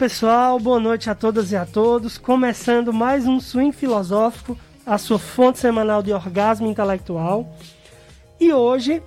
[0.00, 2.16] Pessoal, boa noite a todas e a todos.
[2.16, 4.56] Começando mais um Swing Filosófico,
[4.86, 7.54] a sua fonte semanal de orgasmo intelectual.
[8.40, 9.02] E hoje,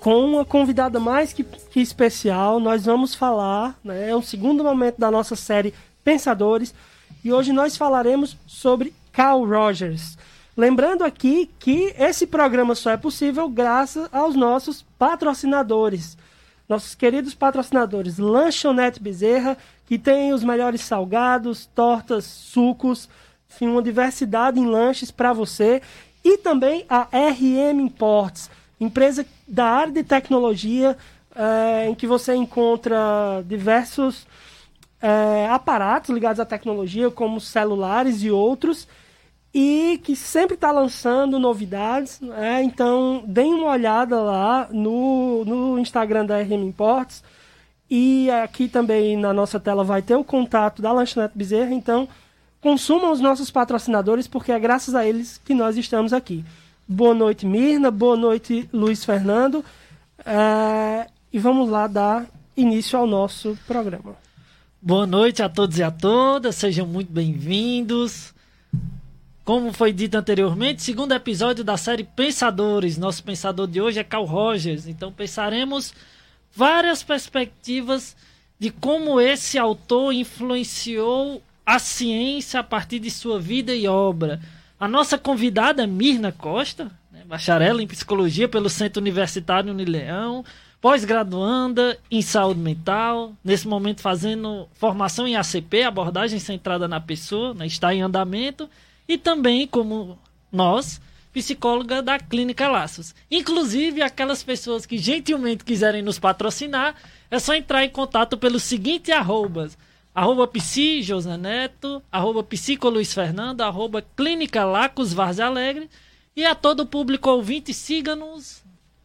[0.00, 4.98] com uma convidada mais que, que especial, nós vamos falar, né, é um segundo momento
[4.98, 6.74] da nossa série Pensadores,
[7.22, 10.16] e hoje nós falaremos sobre Carl Rogers.
[10.56, 16.16] Lembrando aqui que esse programa só é possível graças aos nossos patrocinadores
[16.68, 23.08] nossos queridos patrocinadores Lanchonete Bezerra, que tem os melhores salgados, tortas, sucos,
[23.50, 25.82] enfim, uma diversidade em lanches para você.
[26.24, 30.96] E também a RM Imports, empresa da área de tecnologia,
[31.34, 34.26] é, em que você encontra diversos
[35.00, 38.86] é, aparatos ligados à tecnologia, como celulares e outros
[39.54, 42.20] e que sempre está lançando novidades.
[42.20, 42.62] Né?
[42.62, 47.22] Então, deem uma olhada lá no, no Instagram da RM Imports.
[47.90, 51.74] E aqui também na nossa tela vai ter o contato da Lanchonete Bezerra.
[51.74, 52.08] Então,
[52.60, 56.42] consumam os nossos patrocinadores, porque é graças a eles que nós estamos aqui.
[56.88, 57.90] Boa noite, Mirna.
[57.90, 59.62] Boa noite, Luiz Fernando.
[60.24, 61.06] É...
[61.30, 64.16] E vamos lá dar início ao nosso programa.
[64.80, 68.34] Boa noite a todos e a todas, sejam muito bem-vindos.
[69.44, 72.96] Como foi dito anteriormente, segundo episódio da série Pensadores.
[72.96, 74.86] Nosso pensador de hoje é Carl Rogers.
[74.86, 75.92] Então pensaremos
[76.54, 78.16] várias perspectivas
[78.56, 84.40] de como esse autor influenciou a ciência a partir de sua vida e obra.
[84.78, 87.24] A nossa convidada Mirna Costa, né,
[87.80, 90.44] em psicologia pelo Centro Universitário Unileão,
[90.80, 97.66] pós-graduanda em saúde mental, nesse momento fazendo formação em ACP, abordagem centrada na pessoa, né,
[97.66, 98.70] está em andamento
[99.08, 100.18] e também, como
[100.50, 101.00] nós,
[101.32, 103.14] psicóloga da Clínica Laços.
[103.30, 106.94] Inclusive, aquelas pessoas que gentilmente quiserem nos patrocinar,
[107.30, 109.76] é só entrar em contato pelo seguinte arrobas.
[110.14, 115.88] Arroba Psi José Neto, arroba Psico Luiz Fernando, arroba Clínica Lacos Várzea Alegre.
[116.36, 118.62] E a todo o público ouvinte, siga-nos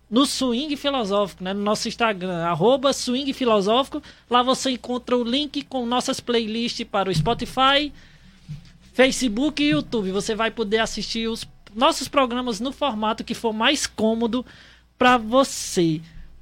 [0.10, 1.54] no Swing Filosófico, né?
[1.54, 4.02] no nosso Instagram, arroba Swing Filosófico.
[4.30, 7.94] Lá você encontra o link com nossas playlists para o Spotify,
[8.98, 10.10] Facebook e YouTube.
[10.10, 14.44] Você vai poder assistir os nossos programas no formato que for mais cômodo
[14.98, 16.02] para você.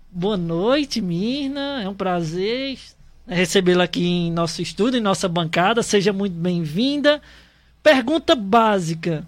[0.10, 1.82] Boa noite, Mirna.
[1.84, 2.80] É um prazer
[3.28, 5.84] recebê-la aqui em nosso estúdio, em nossa bancada.
[5.84, 7.22] Seja muito bem-vinda.
[7.84, 9.28] Pergunta básica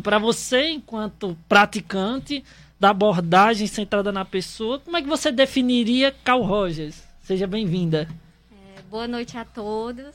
[0.00, 2.44] para você, enquanto praticante
[2.78, 7.02] da abordagem centrada na pessoa, como é que você definiria Carl Rogers?
[7.22, 8.08] Seja bem-vinda.
[8.52, 10.14] É, boa noite a todos.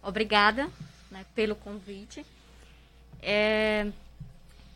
[0.00, 0.68] Obrigada
[1.10, 2.24] né, pelo convite.
[3.22, 3.86] É,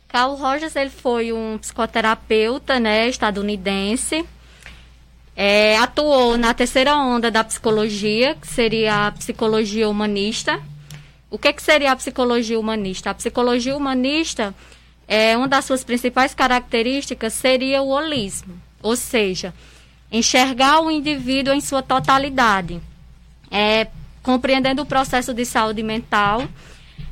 [0.07, 4.25] Carl Rogers ele foi um psicoterapeuta né, estadunidense.
[5.35, 10.61] É, atuou na terceira onda da psicologia, que seria a psicologia humanista.
[11.31, 13.09] O que, que seria a psicologia humanista?
[13.09, 14.53] A psicologia humanista,
[15.07, 19.51] é, uma das suas principais características seria o holismo, ou seja,
[20.11, 22.79] enxergar o indivíduo em sua totalidade.
[23.49, 23.87] É,
[24.23, 26.47] compreendendo o processo de saúde mental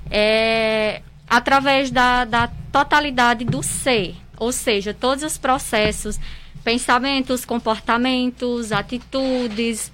[0.09, 6.19] é, através da, da totalidade do ser, ou seja, todos os processos,
[6.63, 9.91] pensamentos, comportamentos, atitudes,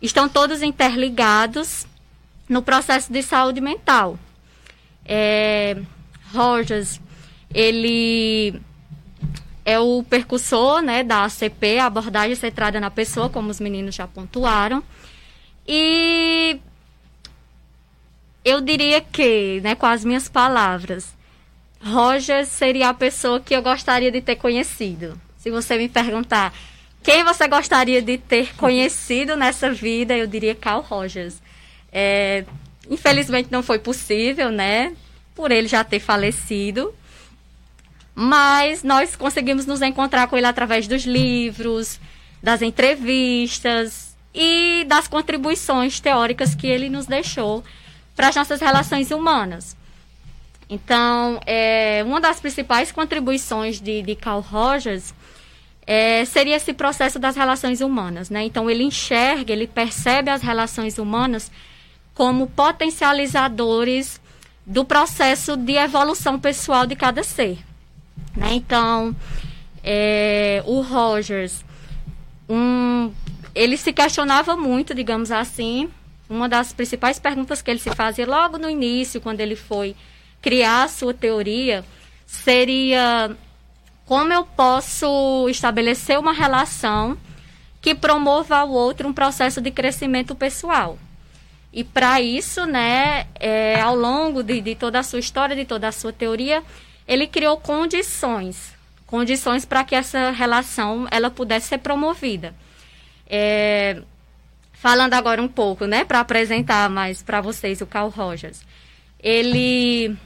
[0.00, 1.86] estão todos interligados
[2.48, 4.18] no processo de saúde mental.
[5.04, 5.76] É,
[6.32, 7.00] Rogers,
[7.52, 8.60] ele
[9.64, 14.06] é o percussor né, da ACP, a abordagem centrada na pessoa, como os meninos já
[14.06, 14.82] pontuaram.
[15.66, 16.60] E
[18.44, 21.14] eu diria que, né, com as minhas palavras,
[21.82, 25.20] Roger seria a pessoa que eu gostaria de ter conhecido.
[25.38, 26.52] Se você me perguntar
[27.04, 31.36] quem você gostaria de ter conhecido nessa vida, eu diria Carl Rogers.
[31.92, 32.46] É,
[32.88, 34.96] infelizmente não foi possível, né?
[35.34, 36.94] Por ele já ter falecido.
[38.14, 42.00] Mas nós conseguimos nos encontrar com ele através dos livros,
[42.42, 44.03] das entrevistas,
[44.34, 47.62] e das contribuições teóricas que ele nos deixou
[48.16, 49.76] para as nossas relações humanas.
[50.68, 55.14] Então, é, uma das principais contribuições de, de Carl Rogers
[55.86, 58.30] é, seria esse processo das relações humanas.
[58.30, 58.44] Né?
[58.44, 61.50] Então, ele enxerga, ele percebe as relações humanas
[62.14, 64.20] como potencializadores
[64.66, 67.58] do processo de evolução pessoal de cada ser.
[68.34, 68.54] Né?
[68.54, 69.14] Então,
[69.82, 71.64] é, o Rogers,
[72.48, 73.12] um
[73.54, 75.90] ele se questionava muito, digamos assim.
[76.28, 79.94] Uma das principais perguntas que ele se fazia logo no início, quando ele foi
[80.40, 81.84] criar a sua teoria,
[82.26, 83.36] seria
[84.06, 87.16] como eu posso estabelecer uma relação
[87.80, 90.98] que promova ao outro um processo de crescimento pessoal.
[91.72, 95.88] E para isso, né, é, ao longo de, de toda a sua história, de toda
[95.88, 96.62] a sua teoria,
[97.06, 98.72] ele criou condições,
[99.06, 102.54] condições para que essa relação ela pudesse ser promovida.
[103.36, 104.00] É,
[104.74, 108.64] falando agora um pouco, né, para apresentar mais para vocês o Carl Rogers.
[109.18, 110.16] Ele,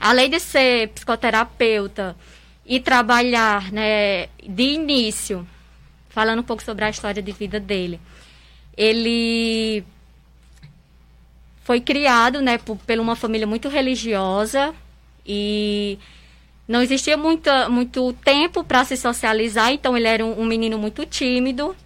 [0.00, 2.16] além de ser psicoterapeuta
[2.64, 5.46] e trabalhar, né, de início,
[6.08, 8.00] falando um pouco sobre a história de vida dele,
[8.74, 9.84] ele
[11.64, 14.74] foi criado, né, por, por uma família muito religiosa
[15.26, 15.98] e
[16.66, 21.04] não existia muita, muito tempo para se socializar, então ele era um, um menino muito
[21.04, 21.76] tímido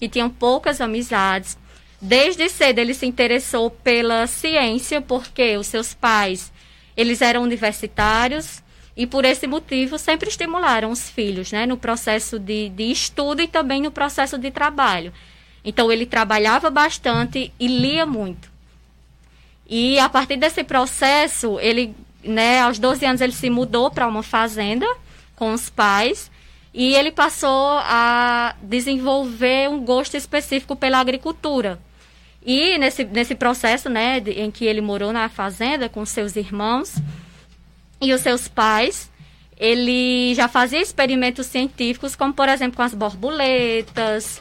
[0.00, 1.58] que tinham poucas amizades.
[2.00, 6.50] Desde cedo ele se interessou pela ciência, porque os seus pais,
[6.96, 8.62] eles eram universitários
[8.96, 13.46] e por esse motivo sempre estimularam os filhos, né, no processo de, de estudo e
[13.46, 15.12] também no processo de trabalho.
[15.62, 18.50] Então ele trabalhava bastante e lia muito.
[19.68, 21.94] E a partir desse processo, ele,
[22.24, 24.86] né, aos 12 anos ele se mudou para uma fazenda
[25.36, 26.30] com os pais
[26.72, 31.78] e ele passou a desenvolver um gosto específico pela agricultura.
[32.44, 36.94] E nesse, nesse processo, né, em que ele morou na fazenda com seus irmãos
[38.00, 39.10] e os seus pais,
[39.56, 44.40] ele já fazia experimentos científicos, como por exemplo com as borboletas.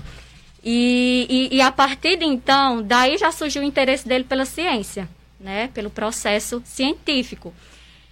[0.64, 5.10] E, e, e a partir de então, daí já surgiu o interesse dele pela ciência,
[5.40, 7.54] né, pelo processo científico.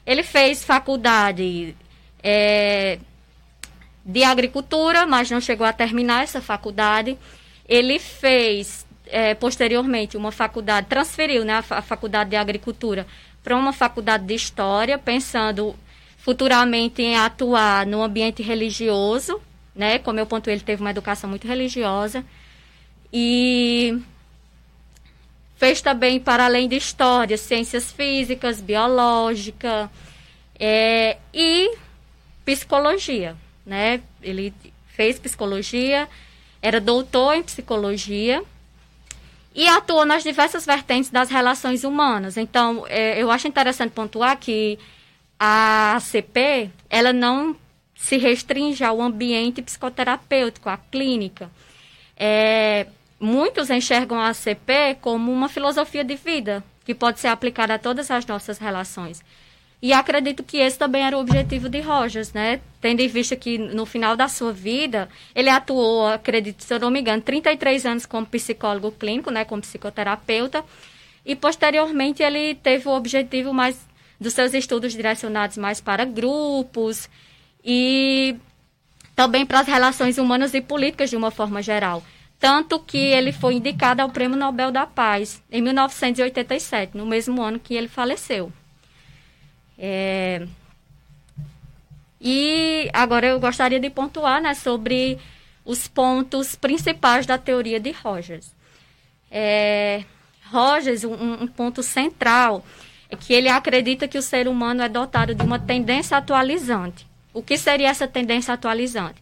[0.05, 1.75] Ele fez faculdade
[2.21, 2.99] é,
[4.07, 7.17] de agricultura, mas não chegou a terminar essa faculdade.
[7.67, 13.05] Ele fez é, posteriormente uma faculdade, transferiu né, a, faculdade de agricultura
[13.43, 15.75] para uma faculdade de história, pensando
[16.17, 19.41] futuramente em atuar no ambiente religioso,
[19.75, 19.99] né?
[19.99, 22.25] Como eu pontuei, ele teve uma educação muito religiosa.
[23.11, 24.01] E
[25.57, 29.89] fez também, para além de história, ciências físicas, biológica
[30.59, 31.75] é, e
[32.45, 33.35] psicologia
[33.67, 34.01] né?
[34.23, 34.53] Ele
[34.87, 36.07] fez psicologia,
[36.61, 38.41] era doutor em psicologia
[39.53, 42.37] e atuou nas diversas vertentes das relações humanas.
[42.37, 44.79] Então, é, eu acho interessante pontuar que
[45.39, 47.55] a ACP, ela não
[47.95, 51.51] se restringe ao ambiente psicoterapêutico, à clínica.
[52.15, 52.87] É,
[53.19, 58.09] muitos enxergam a ACP como uma filosofia de vida que pode ser aplicada a todas
[58.09, 59.21] as nossas relações.
[59.79, 62.59] E acredito que esse também era o objetivo de Rogers, né?
[62.81, 66.89] Tendo em vista que no final da sua vida, ele atuou, acredito, se eu não
[66.89, 69.45] me engano, 33 anos como psicólogo clínico, né?
[69.45, 70.65] Como psicoterapeuta.
[71.23, 73.87] E posteriormente ele teve o objetivo mais
[74.19, 77.07] dos seus estudos direcionados mais para grupos
[77.63, 78.35] e
[79.15, 82.03] também para as relações humanas e políticas de uma forma geral.
[82.39, 87.59] Tanto que ele foi indicado ao Prêmio Nobel da Paz em 1987, no mesmo ano
[87.59, 88.51] que ele faleceu.
[89.77, 90.47] É...
[92.19, 95.19] E agora eu gostaria de pontuar né, sobre
[95.63, 98.51] os pontos principais da teoria de Rogers.
[99.29, 100.03] É...
[100.49, 102.65] Rogers, um, um ponto central
[103.09, 107.05] é que ele acredita que o ser humano é dotado de uma tendência atualizante.
[107.33, 109.21] O que seria essa tendência atualizante?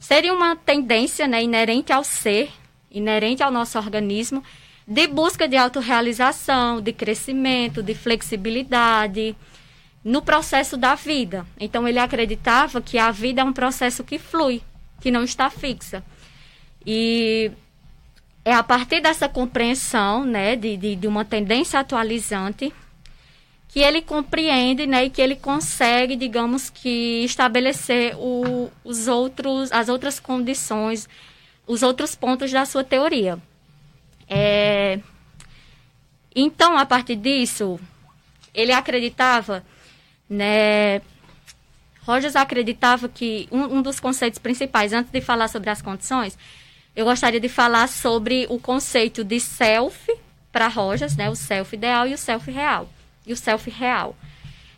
[0.00, 2.50] Seria uma tendência né, inerente ao ser,
[2.90, 4.42] inerente ao nosso organismo,
[4.86, 9.36] de busca de autorrealização, de crescimento, de flexibilidade,
[10.04, 11.46] no processo da vida.
[11.58, 14.62] Então ele acreditava que a vida é um processo que flui,
[15.00, 16.02] que não está fixa.
[16.84, 17.50] E
[18.44, 22.72] é a partir dessa compreensão, né, de, de, de uma tendência atualizante,
[23.68, 29.88] que ele compreende, né, e que ele consegue, digamos que, estabelecer o, os outros, as
[29.88, 31.08] outras condições,
[31.66, 33.38] os outros pontos da sua teoria.
[34.28, 34.98] É...
[36.34, 37.78] Então, a partir disso,
[38.52, 39.64] ele acreditava
[40.32, 41.02] né?
[42.00, 46.36] Rogers acreditava que um, um dos conceitos principais, antes de falar sobre as condições,
[46.96, 50.12] eu gostaria de falar sobre o conceito de self
[50.50, 51.30] para Rogers, né?
[51.30, 52.88] O self ideal e o self real.
[53.26, 54.16] E o self real.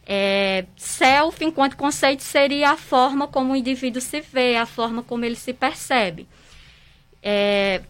[0.06, 5.24] É, self, enquanto conceito, seria a forma como o indivíduo se vê, a forma como
[5.24, 6.28] ele se percebe.
[7.22, 7.80] É,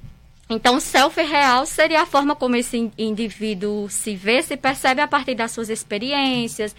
[0.49, 5.35] então, self real seria a forma como esse indivíduo se vê, se percebe a partir
[5.35, 6.77] das suas experiências,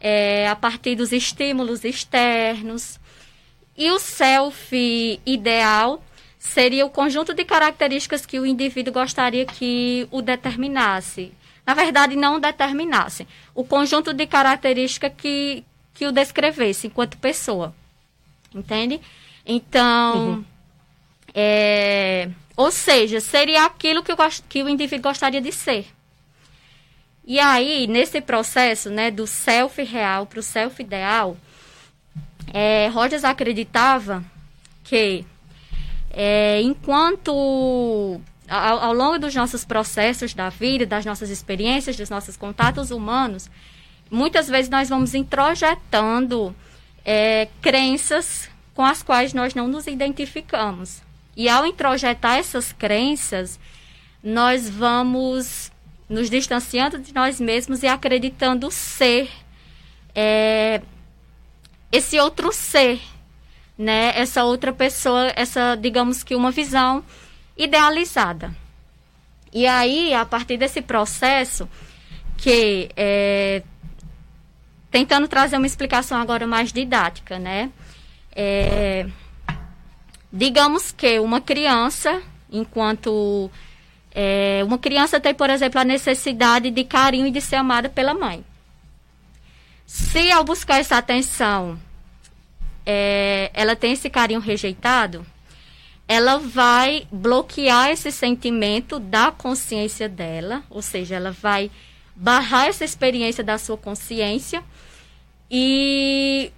[0.00, 2.98] é, a partir dos estímulos externos.
[3.76, 6.02] E o self ideal
[6.38, 11.32] seria o conjunto de características que o indivíduo gostaria que o determinasse.
[11.66, 13.26] Na verdade, não determinasse.
[13.54, 15.64] O conjunto de características que,
[15.94, 17.74] que o descrevesse enquanto pessoa.
[18.54, 19.00] Entende?
[19.44, 20.44] Então, uhum.
[21.34, 24.16] É, ou seja, seria aquilo que, eu,
[24.48, 25.86] que o indivíduo gostaria de ser.
[27.28, 31.36] E aí, nesse processo né, do self real para o self ideal,
[32.54, 34.24] é, Rogers acreditava
[34.82, 35.26] que
[36.10, 38.18] é, enquanto
[38.48, 43.50] ao, ao, longo dos nossos processos da vida, das nossas experiências, dos nossos contatos humanos,
[44.10, 46.56] muitas vezes nós vamos introjetando
[47.04, 51.02] é, crenças com as quais nós não nos identificamos.
[51.36, 53.60] E ao introjetar essas crenças,
[54.24, 55.70] nós vamos
[56.08, 59.28] nos distanciando de nós mesmos e acreditando ser
[60.14, 60.80] é,
[61.92, 63.00] esse outro ser,
[63.76, 64.12] né?
[64.14, 67.04] Essa outra pessoa, essa, digamos que uma visão
[67.56, 68.54] idealizada.
[69.52, 71.68] E aí, a partir desse processo,
[72.36, 73.62] que é,
[74.90, 77.70] tentando trazer uma explicação agora mais didática, né?
[78.34, 79.06] É,
[80.32, 83.50] digamos que uma criança, enquanto
[84.14, 88.14] é, uma criança tem, por exemplo, a necessidade de carinho e de ser amada pela
[88.14, 88.44] mãe.
[89.86, 91.78] Se ao buscar essa atenção,
[92.84, 95.24] é, ela tem esse carinho rejeitado,
[96.06, 101.70] ela vai bloquear esse sentimento da consciência dela, ou seja, ela vai
[102.16, 104.62] barrar essa experiência da sua consciência
[105.50, 106.50] e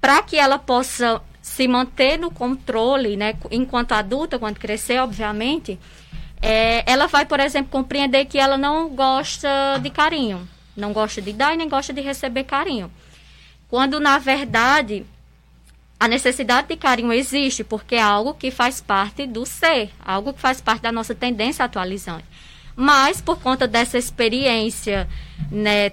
[0.00, 5.78] para que ela possa se manter no controle, né, enquanto adulta, quando crescer, obviamente,
[6.40, 11.32] é, ela vai, por exemplo, compreender que ela não gosta de carinho, não gosta de
[11.32, 12.90] dar e nem gosta de receber carinho.
[13.68, 15.04] Quando, na verdade,
[16.00, 20.40] a necessidade de carinho existe, porque é algo que faz parte do ser, algo que
[20.40, 22.24] faz parte da nossa tendência atualizante.
[22.76, 25.08] Mas, por conta dessa experiência,
[25.50, 25.90] né,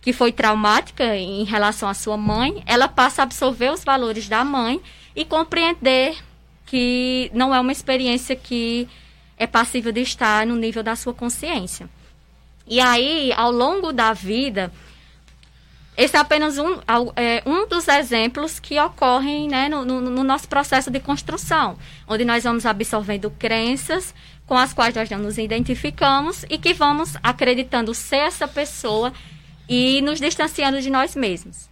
[0.00, 4.42] que foi traumática em relação à sua mãe, ela passa a absorver os valores da
[4.42, 4.80] mãe
[5.14, 6.16] e compreender
[6.64, 8.88] que não é uma experiência que
[9.36, 11.88] é passível de estar no nível da sua consciência.
[12.66, 14.72] E aí, ao longo da vida,
[15.96, 16.78] esse é apenas um,
[17.16, 22.24] é, um dos exemplos que ocorrem né, no, no, no, nosso processo de construção, onde
[22.24, 24.14] nós vamos absorvendo crenças
[24.46, 29.12] com as quais nós não nos identificamos e que vamos acreditando ser essa pessoa
[29.68, 31.68] e nos distanciando de nós mesmos.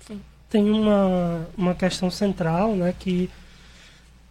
[0.00, 0.20] Sim.
[0.50, 3.30] Tem uma, uma questão central, né, que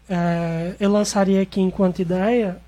[0.10, 2.60] é, eu lançaria aqui enquanto ideia,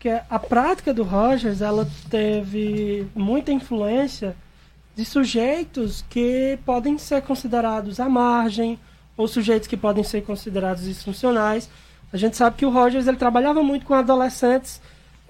[0.00, 4.34] que é a prática do Rogers, ela teve muita influência
[4.96, 8.78] de sujeitos que podem ser considerados à margem,
[9.14, 11.68] ou sujeitos que podem ser considerados disfuncionais.
[12.10, 14.80] A gente sabe que o Rogers ele trabalhava muito com adolescentes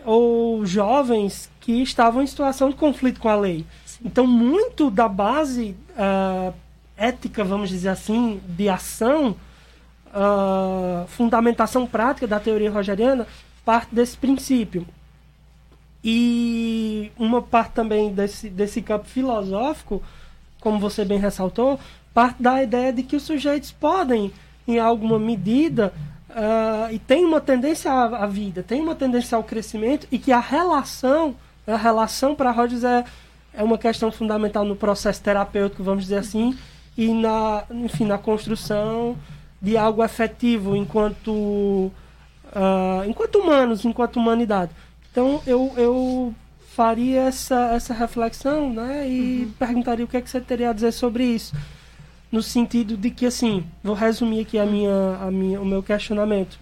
[0.05, 3.67] ou jovens que estavam em situação de conflito com a lei.
[4.05, 6.55] Então, muito da base uh,
[6.97, 9.37] ética, vamos dizer assim, de ação,
[10.15, 13.27] uh, fundamentação prática da teoria rogeriana,
[13.71, 14.85] parte desse princípio.
[16.03, 20.03] E uma parte também desse, desse campo filosófico,
[20.59, 21.79] como você bem ressaltou,
[22.13, 24.33] parte da ideia de que os sujeitos podem,
[24.67, 25.95] em alguma medida,
[26.31, 30.33] uh, e tem uma tendência à, à, vida, tem uma tendência ao crescimento, e que
[30.33, 33.05] a relação, a relação para Rogers é
[33.55, 36.57] é uma questão fundamental no processo terapêutico, vamos dizer assim,
[36.97, 39.17] e na, enfim, na construção
[39.63, 41.91] de algo efetivo enquanto,
[42.51, 44.73] uh, enquanto humanos, enquanto humanidade.
[45.11, 46.35] Então, eu, eu
[46.75, 49.53] faria essa, essa reflexão né, e uhum.
[49.59, 51.55] perguntaria o que, é que você teria a dizer sobre isso.
[52.31, 56.61] No sentido de que, assim, vou resumir aqui a minha, a minha, o meu questionamento.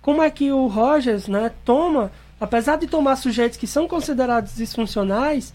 [0.00, 2.10] Como é que o Rogers né, toma
[2.42, 5.54] apesar de tomar sujeitos que são considerados disfuncionais,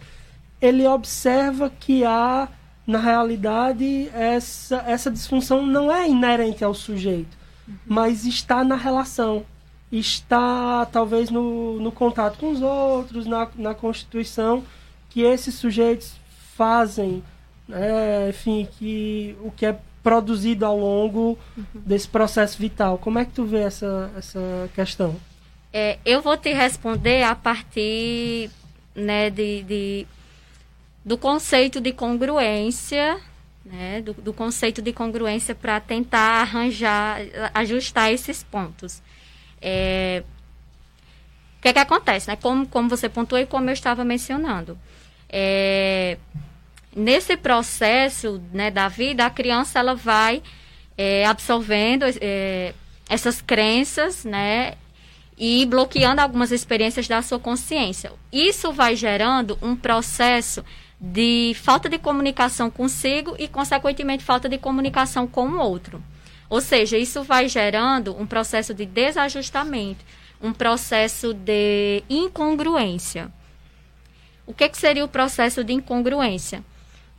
[0.61, 2.47] ele observa que há,
[2.87, 7.36] na realidade, essa, essa disfunção não é inerente ao sujeito,
[7.67, 7.75] uhum.
[7.85, 9.45] mas está na relação,
[9.91, 14.63] está talvez no, no contato com os outros, na, na constituição
[15.09, 16.13] que esses sujeitos
[16.55, 17.23] fazem,
[17.67, 21.65] né, enfim, que o que é produzido ao longo uhum.
[21.73, 22.97] desse processo vital.
[22.97, 25.15] Como é que tu vê essa, essa questão?
[25.73, 28.49] É, eu vou te responder a partir
[28.95, 30.07] né, de, de
[31.03, 33.19] do conceito de congruência,
[33.71, 37.19] né, do, do conceito de congruência para tentar arranjar,
[37.53, 39.01] ajustar esses pontos.
[39.61, 40.23] É,
[41.57, 42.29] o que, é que acontece?
[42.29, 42.35] Né?
[42.35, 44.77] Como, como você pontuou e como eu estava mencionando.
[45.29, 46.17] É,
[46.95, 50.41] nesse processo né, da vida, a criança ela vai
[50.97, 52.73] é, absorvendo é,
[53.09, 54.75] essas crenças, né,
[55.37, 58.11] e bloqueando algumas experiências da sua consciência.
[58.31, 60.65] Isso vai gerando um processo
[60.99, 66.03] de falta de comunicação consigo e, consequentemente, falta de comunicação com o outro.
[66.49, 70.03] Ou seja, isso vai gerando um processo de desajustamento,
[70.41, 73.31] um processo de incongruência.
[74.45, 76.63] O que, que seria o processo de incongruência?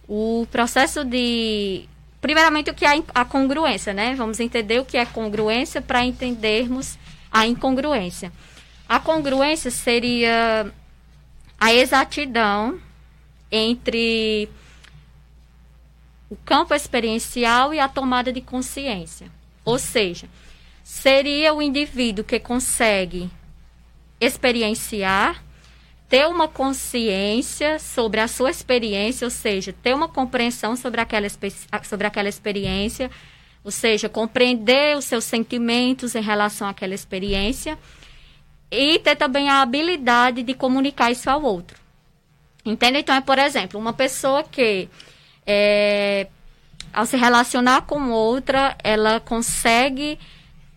[0.08, 1.86] O processo de.
[2.20, 4.14] Primeiramente, o que é a congruência, né?
[4.14, 6.98] Vamos entender o que é congruência para entendermos
[7.30, 8.32] a incongruência.
[8.88, 10.72] A congruência seria
[11.60, 12.80] a exatidão
[13.50, 14.48] entre
[16.30, 19.30] o campo experiencial e a tomada de consciência.
[19.64, 20.28] Ou seja,
[20.84, 23.30] seria o indivíduo que consegue
[24.20, 25.42] experienciar,
[26.08, 31.28] ter uma consciência sobre a sua experiência, ou seja, ter uma compreensão sobre aquela,
[31.84, 33.10] sobre aquela experiência,
[33.62, 37.78] ou seja, compreender os seus sentimentos em relação àquela experiência
[38.70, 41.87] e ter também a habilidade de comunicar isso ao outro.
[42.68, 42.98] Entende?
[42.98, 44.90] Então, é, por exemplo, uma pessoa que,
[45.46, 46.26] é,
[46.92, 50.18] ao se relacionar com outra, ela consegue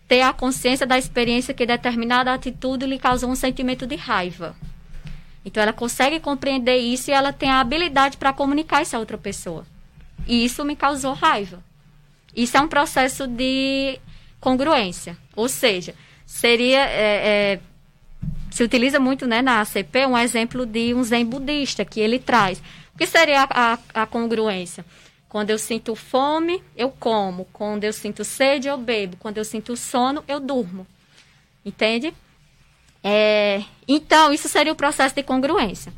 [0.08, 4.56] ter a consciência da experiência que determinada atitude lhe causou um sentimento de raiva.
[5.44, 9.18] Então, ela consegue compreender isso e ela tem a habilidade para comunicar isso a outra
[9.18, 9.66] pessoa.
[10.26, 11.62] E isso me causou raiva.
[12.34, 14.00] Isso é um processo de
[14.40, 15.14] congruência.
[15.36, 15.94] Ou seja,
[16.24, 16.86] seria.
[16.86, 17.60] É, é,
[18.52, 22.62] se utiliza muito né, na ACP um exemplo de um zen budista que ele traz.
[22.94, 24.84] O que seria a, a, a congruência?
[25.26, 27.46] Quando eu sinto fome, eu como.
[27.50, 29.16] Quando eu sinto sede, eu bebo.
[29.16, 30.86] Quando eu sinto sono, eu durmo.
[31.64, 32.12] Entende?
[33.02, 35.90] É, então, isso seria o processo de congruência.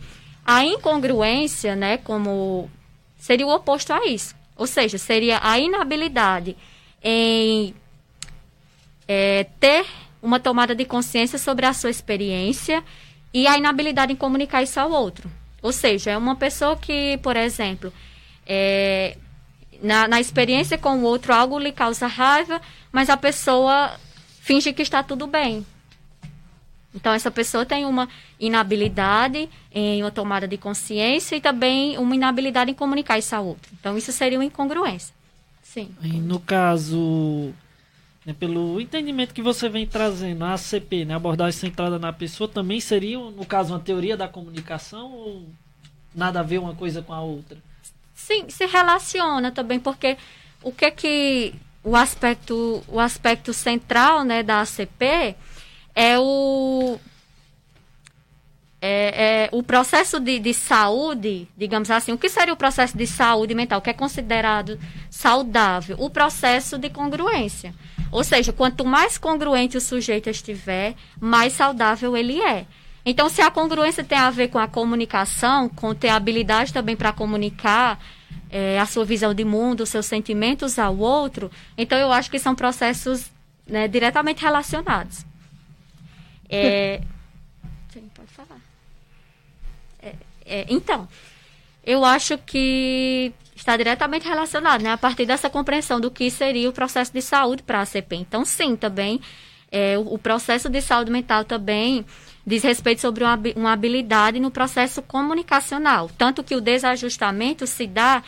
[0.46, 2.70] A incongruência, né, como
[3.18, 4.36] seria o oposto a isso.
[4.56, 6.56] Ou seja, seria a inabilidade
[7.02, 7.74] em
[9.08, 9.84] é, ter
[10.24, 12.82] uma tomada de consciência sobre a sua experiência
[13.32, 15.30] e a inabilidade em comunicar isso ao outro.
[15.60, 17.92] Ou seja, é uma pessoa que, por exemplo,
[18.46, 19.18] é,
[19.82, 22.60] na, na experiência com o outro, algo lhe causa raiva,
[22.90, 23.92] mas a pessoa
[24.40, 25.64] finge que está tudo bem.
[26.94, 28.08] Então, essa pessoa tem uma
[28.40, 33.70] inabilidade em uma tomada de consciência e também uma inabilidade em comunicar isso ao outro.
[33.78, 35.12] Então, isso seria uma incongruência.
[35.62, 35.90] Sim.
[36.00, 37.52] E no caso,
[38.24, 42.80] né, pelo entendimento que você vem trazendo, a ACP, né, abordagem centrada na pessoa, também
[42.80, 45.48] seria, no caso, uma teoria da comunicação ou
[46.14, 47.58] nada a ver uma coisa com a outra?
[48.14, 50.16] Sim, se relaciona também, porque
[50.62, 55.36] o que que o aspecto, o aspecto central né, da ACP
[55.94, 56.98] é o
[58.86, 63.06] é, é, o processo de, de, saúde, digamos assim, o que seria o processo de
[63.06, 65.96] saúde mental, que é considerado saudável?
[65.98, 67.74] O processo de congruência.
[68.14, 72.64] Ou seja, quanto mais congruente o sujeito estiver, mais saudável ele é.
[73.04, 77.12] Então, se a congruência tem a ver com a comunicação, com ter habilidade também para
[77.12, 78.00] comunicar
[78.48, 82.38] é, a sua visão de mundo, os seus sentimentos ao outro, então eu acho que
[82.38, 83.32] são processos
[83.66, 85.26] né, diretamente relacionados.
[86.48, 87.00] É...
[87.92, 88.60] Sim, pode falar.
[90.00, 90.14] É,
[90.46, 91.08] é, então,
[91.84, 94.90] eu acho que está diretamente relacionado, né?
[94.90, 98.16] A partir dessa compreensão do que seria o processo de saúde para a ACP.
[98.16, 99.20] Então, sim, também
[99.70, 102.04] é, o, o, processo de saúde mental também
[102.46, 106.10] diz respeito sobre uma, uma habilidade no processo comunicacional.
[106.16, 108.22] Tanto que o desajustamento se dá,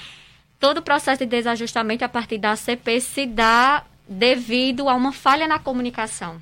[0.59, 5.47] todo o processo de desajustamento a partir da ACP se dá devido a uma falha
[5.47, 6.41] na comunicação.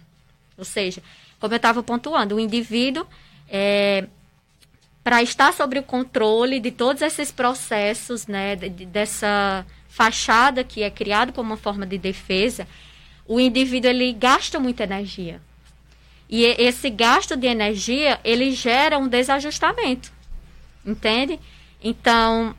[0.57, 1.03] Ou seja,
[1.41, 3.07] como eu estava pontuando, o indivíduo,
[3.49, 4.07] é,
[5.05, 10.91] para estar sobre o controle de todos esses processos, né, de, dessa fachada que é
[10.91, 12.67] criado como uma forma de defesa,
[13.29, 15.41] o indivíduo ele gasta muita energia.
[16.29, 20.11] E esse gasto de energia, ele gera um desajustamento.
[20.85, 21.39] Entende?
[21.83, 22.55] Então,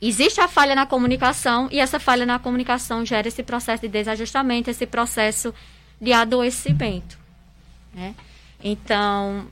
[0.00, 4.70] existe a falha na comunicação e essa falha na comunicação gera esse processo de desajustamento,
[4.70, 5.52] esse processo
[6.00, 7.18] de adoecimento.
[7.92, 8.14] Né?
[8.62, 9.48] Então,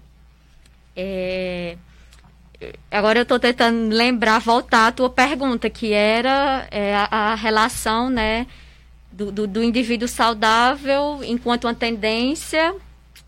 [1.00, 1.76] é,
[2.90, 8.10] agora eu estou tentando lembrar, voltar à tua pergunta, que era é, a, a, relação
[8.10, 8.48] né,
[9.12, 12.74] do, do, do, indivíduo saudável enquanto uma tendência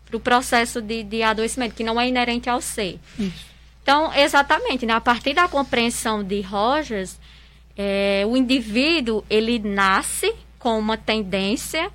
[0.05, 2.99] para o processo de, de adoecimento, que não é inerente ao ser.
[3.17, 3.51] Isso.
[3.81, 7.17] Então, exatamente, né, a partir da compreensão de Rogers,
[7.77, 11.89] é, o indivíduo ele nasce com uma tendência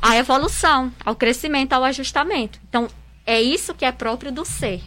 [0.00, 2.60] à evolução, ao crescimento, ao ajustamento.
[2.68, 2.86] Então,
[3.24, 4.82] é isso que é próprio do ser.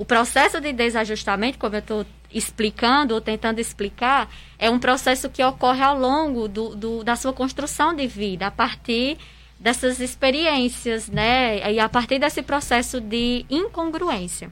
[0.00, 5.44] O processo de desajustamento, como eu estou explicando ou tentando explicar, é um processo que
[5.44, 9.18] ocorre ao longo do, do, da sua construção de vida, a partir
[9.58, 11.70] dessas experiências, né?
[11.70, 14.50] E a partir desse processo de incongruência.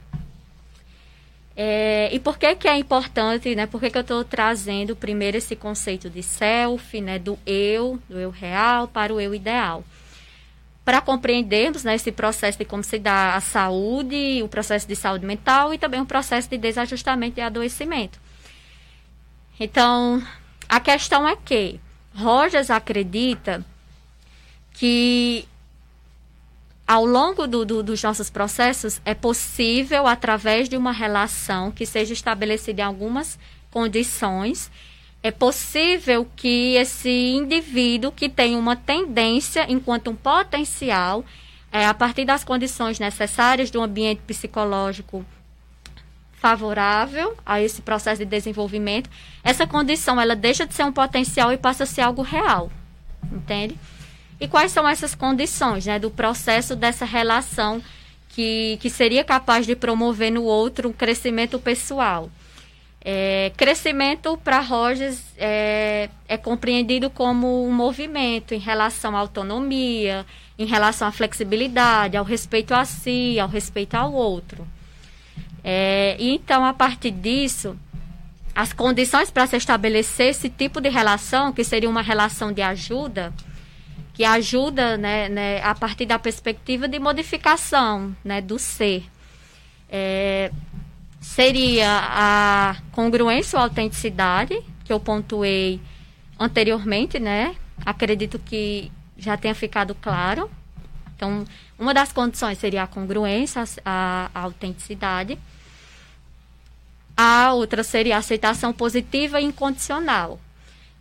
[1.57, 3.67] É, e por que, que é importante, né?
[3.67, 7.19] Por que, que eu estou trazendo primeiro esse conceito de self, né?
[7.19, 9.83] Do eu, do eu real para o eu ideal.
[10.89, 15.27] Para compreendermos né, esse processo de como se dá a saúde, o processo de saúde
[15.27, 18.19] mental e também o processo de desajustamento e adoecimento.
[19.61, 20.27] Então,
[20.67, 21.79] a questão é que
[22.15, 23.63] Rogers acredita
[24.73, 25.47] que
[26.87, 32.15] ao longo do, do, dos nossos processos é possível, através de uma relação que seja
[32.15, 33.39] estabelecida em algumas
[33.71, 34.71] condições,
[35.23, 41.25] é possível que esse indivíduo que tem uma tendência, enquanto um potencial,
[41.73, 45.25] é, a partir das condições necessárias do ambiente psicológico
[46.33, 49.11] favorável a esse processo de desenvolvimento,
[49.43, 52.71] essa condição ela deixa de ser um potencial e passa a ser algo real,
[53.33, 53.77] entende?
[54.41, 57.83] E quais são essas condições, né, do processo dessa relação
[58.29, 62.31] que, que seria capaz de promover no outro um crescimento pessoal?
[63.11, 70.27] É, crescimento para Rogers é, é compreendido como um movimento em relação à autonomia,
[70.59, 74.69] em relação à flexibilidade, ao respeito a si, ao respeito ao outro.
[75.65, 77.79] É, então, a partir disso,
[78.55, 83.33] as condições para se estabelecer esse tipo de relação, que seria uma relação de ajuda,
[84.13, 89.05] que ajuda né, né, a partir da perspectiva de modificação né, do ser.
[89.91, 90.53] É,
[91.21, 95.81] seria a congruência ou autenticidade, que eu pontuei
[96.39, 97.57] anteriormente, né?
[97.85, 100.51] Acredito que já tenha ficado claro.
[101.15, 101.45] Então,
[101.79, 105.39] uma das condições seria a congruência, a, a autenticidade.
[107.17, 110.39] A outra seria a aceitação positiva e incondicional,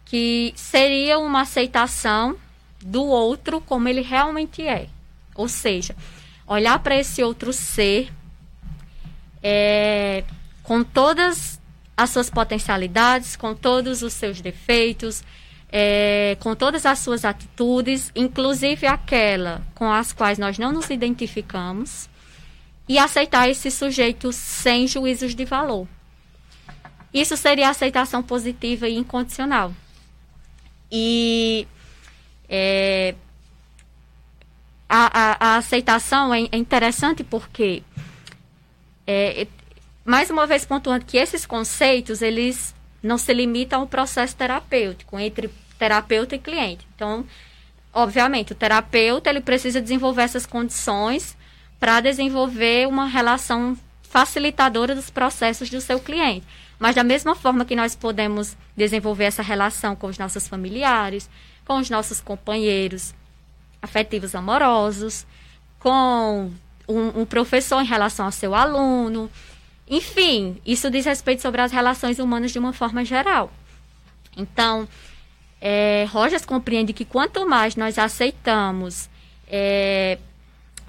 [0.06, 2.36] que seria uma aceitação
[2.82, 4.90] do outro como ele realmente é.
[5.36, 5.96] Ou seja,
[6.48, 8.12] olhar para esse outro ser
[9.42, 10.24] é,
[10.64, 11.60] com todas
[11.96, 15.24] as suas potencialidades, com todos os seus defeitos,
[15.72, 22.10] é, com todas as suas atitudes, inclusive aquela com as quais nós não nos identificamos,
[22.88, 25.88] e aceitar esse sujeito sem juízos de valor.
[27.14, 29.74] Isso seria aceitação positiva e incondicional.
[30.90, 31.68] E
[32.48, 33.16] é,
[34.88, 37.84] a, a, a, aceitação é, é interessante porque,
[39.08, 39.48] é,
[40.04, 45.50] mais uma vez pontuando que esses conceitos, eles não se limitam ao processo terapêutico entre
[45.80, 46.88] terapeuta e cliente.
[46.96, 47.26] Então,
[47.94, 51.38] obviamente, o terapeuta ele precisa desenvolver essas condições
[51.80, 56.46] para desenvolver uma relação facilitadora dos processos do seu cliente.
[56.80, 61.30] Mas da mesma forma que nós podemos desenvolver essa relação com os nossos familiares,
[61.66, 63.14] com os nossos companheiros
[63.82, 65.26] afetivos amorosos,
[65.80, 66.52] com
[66.88, 69.30] um, um professor em relação ao seu aluno,
[69.88, 73.52] enfim, isso diz respeito sobre as relações humanas de uma forma geral.
[74.36, 74.88] Então,
[75.62, 79.10] é, Rogers compreende que quanto mais nós aceitamos
[79.48, 80.20] é,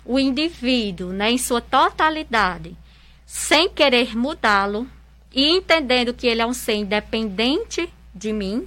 [0.05, 2.77] o indivíduo né, em sua totalidade,
[3.25, 4.87] sem querer mudá-lo,
[5.33, 8.67] e entendendo que ele é um ser independente de mim,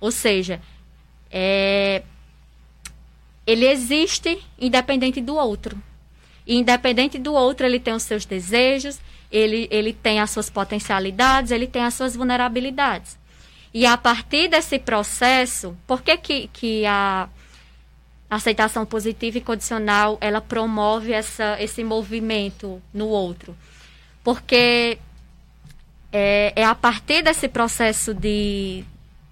[0.00, 0.60] ou seja,
[1.30, 2.02] é,
[3.46, 5.76] ele existe independente do outro.
[6.56, 8.98] Independente do outro, ele tem os seus desejos,
[9.30, 13.16] ele, ele tem as suas potencialidades, ele tem as suas vulnerabilidades.
[13.72, 17.28] E a partir desse processo, por que, que, que a
[18.28, 23.56] aceitação positiva e condicional ela promove essa, esse movimento no outro?
[24.24, 24.98] Porque
[26.12, 28.84] é, é a partir desse processo de,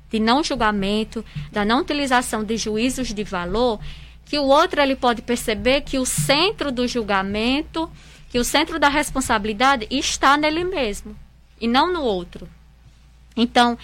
[0.08, 3.80] de não julgamento, da não utilização de juízos de valor,
[4.28, 7.90] que o outro ele pode perceber que o centro do julgamento,
[8.28, 11.16] que o centro da responsabilidade está nele mesmo
[11.58, 12.48] e não no outro.
[13.34, 13.78] Então,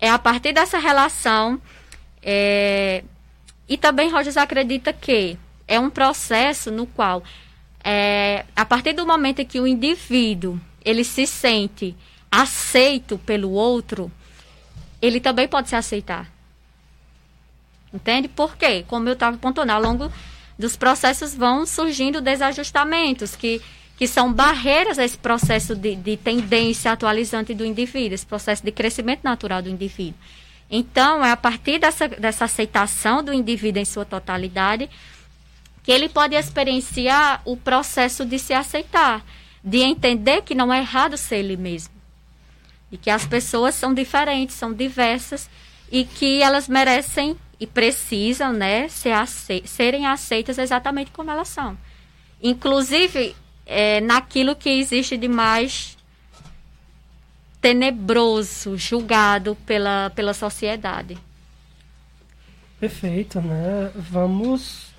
[0.00, 1.62] é a partir dessa relação
[2.20, 3.04] é,
[3.68, 7.22] e também Rogers acredita que é um processo no qual
[7.84, 11.94] é, a partir do momento em que o indivíduo ele se sente
[12.30, 14.10] aceito pelo outro,
[15.00, 16.33] ele também pode se aceitar.
[17.94, 18.26] Entende?
[18.26, 18.84] Por quê?
[18.88, 20.12] Como eu estava apontando, ao longo
[20.58, 23.62] dos processos vão surgindo desajustamentos que,
[23.96, 28.72] que são barreiras a esse processo de, de tendência atualizante do indivíduo, esse processo de
[28.72, 30.18] crescimento natural do indivíduo.
[30.68, 34.90] Então, é a partir dessa, dessa aceitação do indivíduo em sua totalidade
[35.84, 39.24] que ele pode experienciar o processo de se aceitar,
[39.62, 41.94] de entender que não é errado ser ele mesmo
[42.90, 45.48] e que as pessoas são diferentes, são diversas
[45.90, 51.78] e que elas merecem e precisam, né, ser ace serem aceitas exatamente como elas são.
[52.42, 55.96] Inclusive, é, naquilo que existe de mais
[57.62, 61.16] tenebroso, julgado pela, pela sociedade.
[62.78, 63.90] Perfeito, né?
[63.94, 64.92] Vamos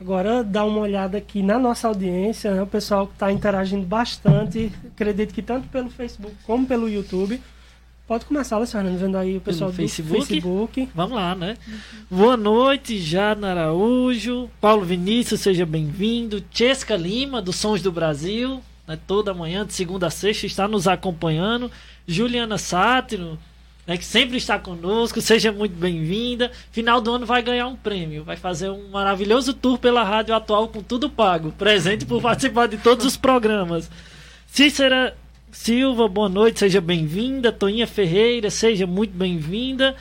[0.00, 2.62] agora dar uma olhada aqui na nossa audiência, né?
[2.62, 7.40] o pessoal que está interagindo bastante, acredito que tanto pelo Facebook como pelo YouTube.
[8.06, 10.26] Pode começar, Alessandro, vendo aí o pessoal do Facebook?
[10.26, 10.88] Facebook.
[10.92, 11.56] Vamos lá, né?
[12.10, 16.44] Boa noite, Jana Araújo, Paulo Vinícius, seja bem-vindo.
[16.50, 20.88] Chesca Lima, do Sons do Brasil, né, toda manhã, de segunda a sexta, está nos
[20.88, 21.70] acompanhando.
[22.04, 23.38] Juliana Sátiro,
[23.86, 26.50] né, que sempre está conosco, seja muito bem-vinda.
[26.72, 30.66] Final do ano vai ganhar um prêmio, vai fazer um maravilhoso tour pela rádio atual
[30.66, 31.52] com tudo pago.
[31.52, 33.88] Presente por participar de todos os programas.
[34.48, 35.16] Cícera
[35.52, 37.52] Silva, boa noite, seja bem-vinda.
[37.52, 39.94] Toinha Ferreira, seja muito bem-vinda.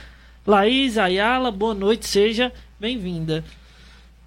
[0.47, 3.43] Laís Ayala, boa noite, seja bem-vinda.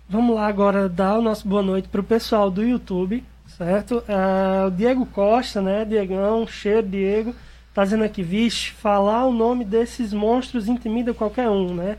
[0.06, 3.24] Vamos lá agora dar o nosso boa noite para o pessoal do YouTube,
[3.56, 4.04] certo?
[4.06, 5.86] É, o Diego Costa, né?
[5.86, 7.34] Diegão, cheiro, Diego.
[7.72, 11.96] Tá dizendo aqui, vixe, falar o nome desses monstros intimida qualquer um, né?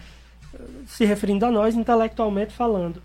[0.86, 3.02] Se referindo a nós, intelectualmente falando.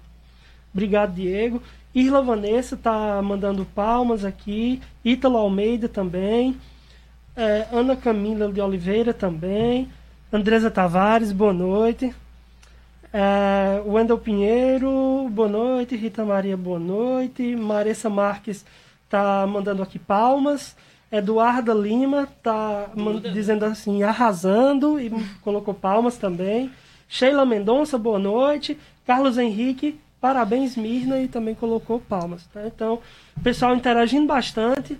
[0.72, 1.62] Obrigado, Diego.
[1.94, 4.81] Irla Vanessa tá mandando palmas aqui.
[5.05, 6.57] Ítalo Almeida também.
[7.37, 9.88] É, Ana Camila de Oliveira também.
[10.33, 12.14] Andresa Tavares, boa noite.
[13.12, 15.96] É, Wendel Pinheiro, boa noite.
[15.96, 17.57] Rita Maria, boa noite.
[17.57, 18.64] Maressa Marques
[19.09, 20.76] tá mandando aqui palmas.
[21.11, 22.88] Eduarda Lima tá
[23.33, 25.11] dizendo assim, arrasando e
[25.42, 26.70] colocou palmas também.
[27.09, 28.79] Sheila Mendonça, boa noite.
[29.05, 32.46] Carlos Henrique, parabéns, Mirna, e também colocou palmas.
[32.52, 32.66] tá?
[32.66, 33.00] Então,
[33.42, 34.98] pessoal interagindo bastante.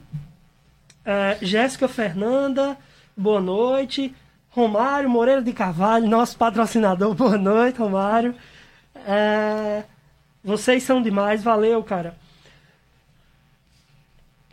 [1.05, 2.77] É, Jéssica Fernanda,
[3.17, 4.15] boa noite.
[4.51, 8.35] Romário Moreira de Carvalho, nosso patrocinador, boa noite, Romário.
[9.07, 9.85] É,
[10.43, 12.17] vocês são demais, valeu, cara.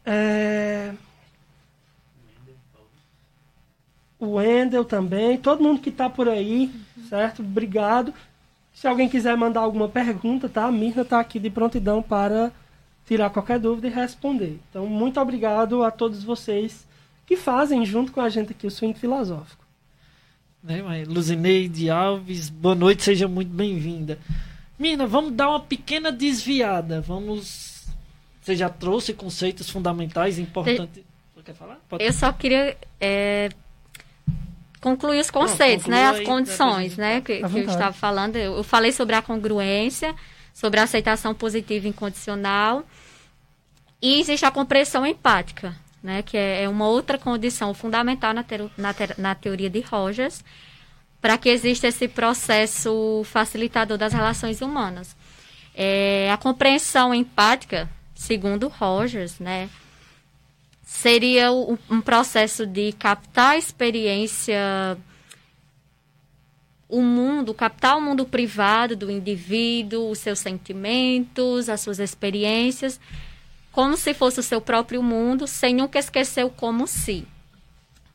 [0.05, 0.93] É,
[4.19, 6.71] o Wendel também, todo mundo que tá por aí,
[7.09, 7.41] certo?
[7.41, 8.13] Obrigado.
[8.77, 10.65] Se alguém quiser mandar alguma pergunta, tá?
[10.65, 12.51] A Mirna tá aqui de prontidão para
[13.07, 14.59] tirar qualquer dúvida e responder.
[14.69, 16.85] Então, muito obrigado a todos vocês
[17.25, 19.65] que fazem junto com a gente aqui o Swing Filosófico.
[20.63, 24.19] Né, mas Luzineide Alves, boa noite, seja muito bem-vinda.
[24.77, 27.01] Mina, vamos dar uma pequena desviada.
[27.01, 27.87] Vamos.
[28.43, 31.03] Você já trouxe conceitos fundamentais importantes.
[31.33, 31.79] Você quer falar?
[31.89, 33.49] Pode- Eu só queria é,
[34.81, 36.09] concluir os conceitos, conclua né?
[36.09, 37.21] aí, As condições, né?
[37.21, 38.35] Que, que eu estava falando.
[38.35, 40.13] Eu, falei sobre a congruência,
[40.53, 42.83] sobre a aceitação positiva e incondicional.
[44.01, 46.21] E existe a compreensão empática, né?
[46.21, 50.43] Que é, é uma outra condição fundamental na, tero- na, te- na teoria de Rogers
[51.19, 55.15] para que exista esse processo facilitador das relações humanas.
[55.73, 59.67] É, a compreensão empática, segundo Rogers, né?
[60.87, 64.97] Seria um processo de captar a experiência,
[66.87, 73.01] o mundo, captar o mundo privado do indivíduo, os seus sentimentos, as suas experiências,
[73.69, 77.27] como se fosse o seu próprio mundo, sem nunca esquecer o como se.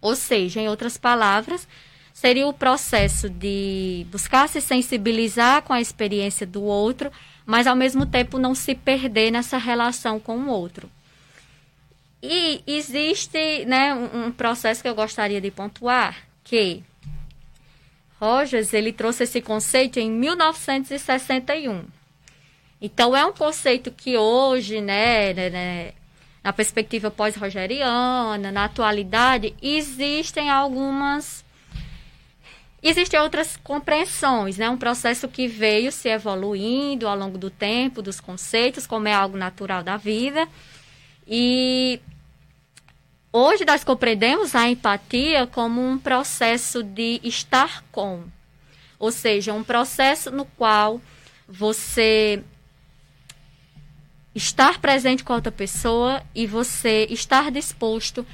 [0.00, 1.68] Ou seja, em outras palavras,
[2.14, 7.12] seria o processo de buscar se sensibilizar com a experiência do outro,
[7.44, 10.90] mas ao mesmo tempo não se perder nessa relação com o outro.
[12.22, 16.84] E existe né, um, um processo que eu gostaria de pontuar, que
[18.20, 21.84] Rogers ele trouxe esse conceito em 1961.
[22.80, 25.92] Então é um conceito que hoje, né, né, né,
[26.44, 31.44] na perspectiva pós-rogeriana, na atualidade, existem algumas
[32.84, 34.68] Existem outras compreensões, né?
[34.68, 39.36] Um processo que veio se evoluindo ao longo do tempo, dos conceitos, como é algo
[39.36, 40.48] natural da vida.
[41.24, 42.00] E
[43.32, 48.24] hoje nós compreendemos a empatia como um processo de estar com.
[48.98, 51.00] Ou seja, um processo no qual
[51.48, 52.42] você
[54.34, 58.26] estar presente com outra pessoa e você estar disposto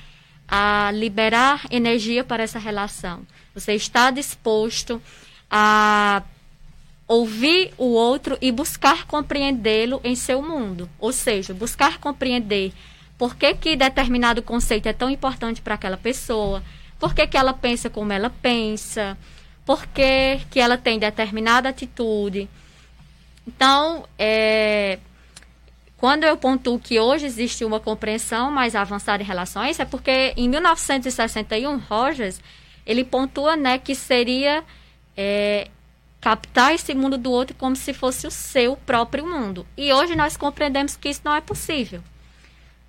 [0.47, 3.27] a liberar energia para essa relação.
[3.55, 5.03] Você está disposto
[5.51, 6.23] a
[7.07, 10.89] ouvir o outro e buscar compreendê-lo em seu mundo.
[10.99, 12.73] Ou seja, buscar compreender
[13.18, 16.62] por que, que determinado conceito é tão importante para aquela pessoa,
[16.98, 19.18] por que, que ela pensa como ela pensa,
[19.66, 22.48] por que, que ela tem determinada atitude.
[23.46, 24.98] Então, é,
[25.96, 29.85] quando eu pontuo que hoje existe uma compreensão mais avançada em relação a isso, é
[29.85, 32.40] porque em 1961, Rogers,
[32.87, 34.62] ele pontua né, que seria
[35.16, 35.68] é,
[36.20, 39.66] captar esse mundo do outro como se fosse o seu próprio mundo.
[39.76, 42.00] E hoje nós compreendemos que isso não é possível.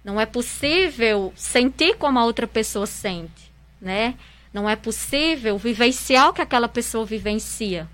[0.03, 3.49] Não é possível sentir como a outra pessoa sente.
[3.81, 4.15] né?
[4.53, 7.87] Não é possível vivenciar o que aquela pessoa vivencia,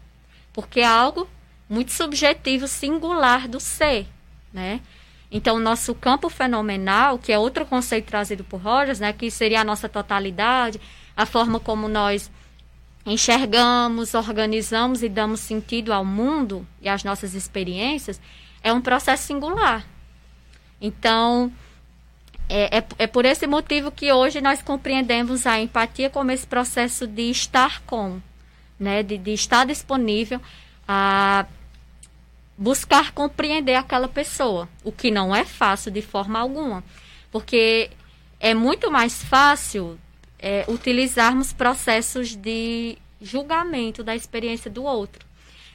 [0.54, 1.28] porque é algo
[1.70, 4.08] muito subjetivo, singular do ser,
[4.54, 4.82] né?
[5.32, 9.62] Então, o nosso campo fenomenal, que é outro conceito trazido por Rogers, né, que seria
[9.62, 10.80] a nossa totalidade,
[11.18, 12.32] a forma como nós
[13.06, 18.22] enxergamos, organizamos e damos sentido ao mundo e às nossas experiências,
[18.64, 19.86] é um processo singular.
[20.80, 21.52] Então,
[22.48, 27.08] é, é, é, por esse motivo que hoje nós compreendemos a empatia como esse processo
[27.08, 28.22] de estar com,
[28.80, 30.40] né, de, de estar disponível
[30.88, 31.46] a
[32.58, 36.84] buscar compreender aquela pessoa, o que não é fácil de forma alguma,
[37.32, 37.90] porque
[38.40, 40.00] é muito mais fácil
[40.40, 45.26] é, utilizarmos processos de julgamento da experiência do outro.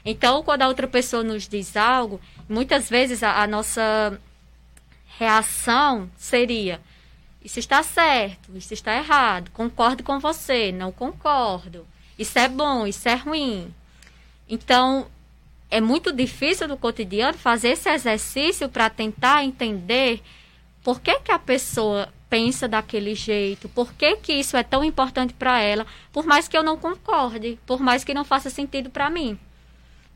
[0.05, 4.19] Então, quando a outra pessoa nos diz algo, muitas vezes a, a nossa
[5.21, 6.81] reação seria:
[7.45, 11.87] Isso está certo, isso está errado, concordo com você, não concordo,
[12.19, 13.73] isso é bom, isso é ruim.
[14.49, 15.07] Então,
[15.71, 20.23] é muito difícil no cotidiano fazer esse exercício para tentar entender
[20.83, 25.35] por que, que a pessoa pensa daquele jeito, por que, que isso é tão importante
[25.35, 29.11] para ela, por mais que eu não concorde, por mais que não faça sentido para
[29.11, 29.39] mim,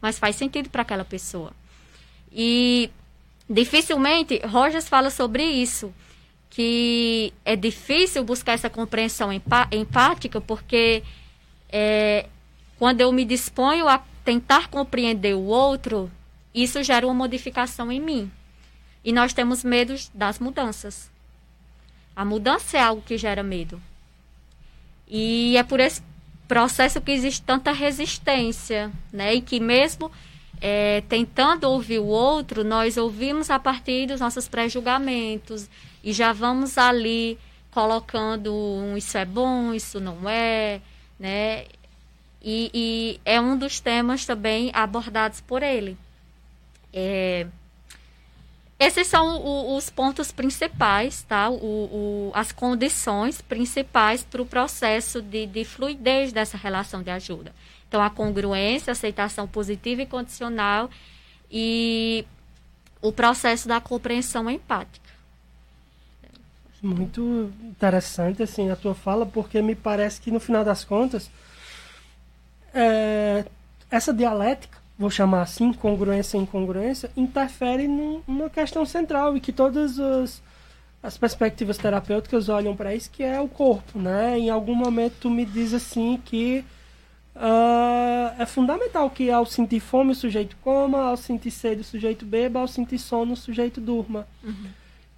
[0.00, 1.52] mas faz sentido para aquela pessoa.
[2.32, 2.90] E
[3.48, 5.92] dificilmente Rogers fala sobre isso,
[6.50, 9.30] que é difícil buscar essa compreensão
[9.72, 11.02] empática, porque
[11.68, 12.28] é,
[12.78, 16.10] quando eu me disponho a tentar compreender o outro,
[16.54, 18.30] isso gera uma modificação em mim.
[19.04, 21.10] E nós temos medo das mudanças.
[22.16, 23.82] A mudança é algo que gera medo.
[25.06, 26.00] E é por esse
[26.46, 29.34] processo que existe tanta resistência, né?
[29.34, 30.10] E que mesmo
[30.66, 35.68] é, tentando ouvir o outro, nós ouvimos a partir dos nossos pré-julgamentos
[36.02, 37.38] e já vamos ali
[37.70, 40.80] colocando um isso é bom, isso não é,
[41.20, 41.66] né?
[42.42, 45.98] E, e é um dos temas também abordados por ele.
[46.94, 47.46] É,
[48.80, 51.50] esses são o, os pontos principais, tá?
[51.50, 57.52] O, o, as condições principais para o processo de, de fluidez dessa relação de ajuda.
[57.94, 60.90] Então, a congruência, a aceitação positiva e condicional
[61.48, 62.26] e
[63.00, 65.08] o processo da compreensão empática.
[66.82, 71.30] Muito interessante assim a tua fala, porque me parece que no final das contas
[72.74, 73.44] é,
[73.88, 80.00] essa dialética, vou chamar assim, congruência e incongruência, interfere numa questão central e que todas
[80.00, 80.42] as,
[81.00, 84.36] as perspectivas terapêuticas olham para isso, que é o corpo, né?
[84.36, 86.64] Em algum momento tu me diz assim que
[87.36, 92.24] uh, é fundamental que ao sentir fome o sujeito coma, ao sentir sede o sujeito
[92.24, 94.26] beba, ao sentir sono o sujeito durma.
[94.42, 94.66] Uhum.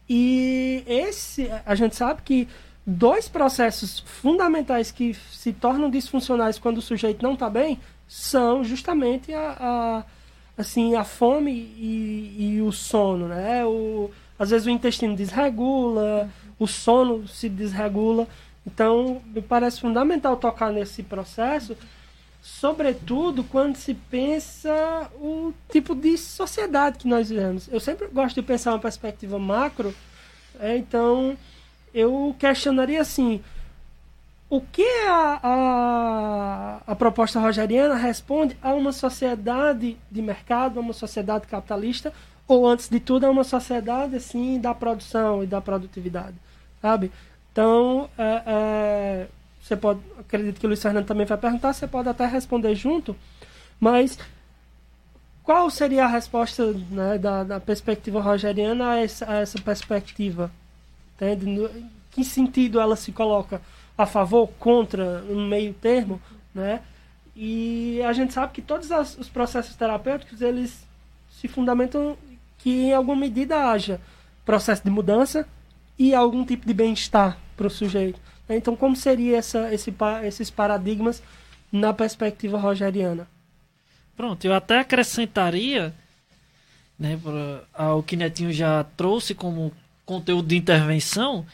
[0.08, 2.48] E esse, a gente sabe que
[2.86, 9.34] dois processos fundamentais que se tornam disfuncionais quando o sujeito não está bem são justamente
[9.34, 10.04] a, a,
[10.56, 16.68] assim a fome e, e, o sono né o, às vezes o intestino desregula o
[16.68, 18.28] sono se desregula
[18.64, 21.76] então me parece fundamental tocar nesse processo
[22.46, 28.42] sobretudo quando se pensa o tipo de sociedade que nós vivemos eu sempre gosto de
[28.42, 29.94] pensar uma perspectiva macro
[30.60, 31.36] é, então
[31.96, 33.42] eu questionaria assim:
[34.50, 40.92] o que a, a, a, proposta rogeriana responde a uma sociedade de mercado, a uma
[40.92, 42.12] sociedade capitalista,
[42.46, 46.36] ou antes de tudo, a uma sociedade assim da produção e da produtividade,
[46.82, 47.10] sabe?
[47.50, 49.26] Então, é, é,
[49.66, 53.16] você pode, acredito que o Luiz Fernando também vai perguntar, você pode até responder junto,
[53.80, 54.18] mas
[55.42, 60.50] qual seria a resposta né, da, da perspectiva rogeriana a essa, a essa perspectiva
[61.16, 61.46] Entende?
[61.46, 61.70] No,
[62.10, 63.60] que sentido ela se coloca
[63.96, 66.20] a favor, contra, no meio termo,
[66.54, 66.82] né?
[67.34, 70.86] E a gente sabe que todos as, os processos terapêuticos, eles
[71.30, 72.16] se fundamentam
[72.58, 74.00] que em alguma medida haja
[74.44, 75.46] processo de mudança
[75.98, 78.20] e algum tipo de bem-estar para o sujeito.
[78.48, 78.56] Né?
[78.56, 79.94] Então, como seria essa, esse,
[80.24, 81.22] esses paradigmas
[81.70, 83.28] na perspectiva rogeriana?
[84.16, 85.94] Pronto, eu até acrescentaria
[86.98, 87.18] né,
[87.74, 89.72] ao que Netinho já trouxe como
[90.04, 91.44] conteúdo de intervenção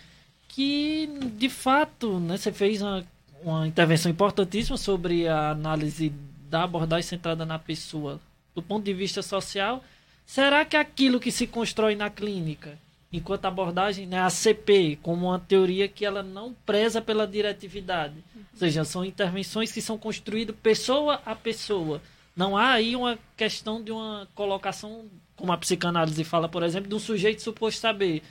[0.49, 3.05] que, de fato, né, você fez uma,
[3.43, 6.13] uma intervenção importantíssima sobre a análise
[6.49, 8.21] da abordagem centrada na pessoa
[8.55, 9.83] do ponto de vista social.
[10.27, 12.79] Será que aquilo que se constrói na clínica,
[13.13, 18.43] enquanto abordagem, né, a CP, como uma teoria que ela não preza pela diretividade, uhum.
[18.53, 22.01] ou seja, são intervenções que são construídas pessoa a pessoa.
[22.35, 25.05] Não há aí uma questão de uma colocação,
[25.37, 28.23] como a psicanálise fala, por exemplo, de um sujeito suposto saber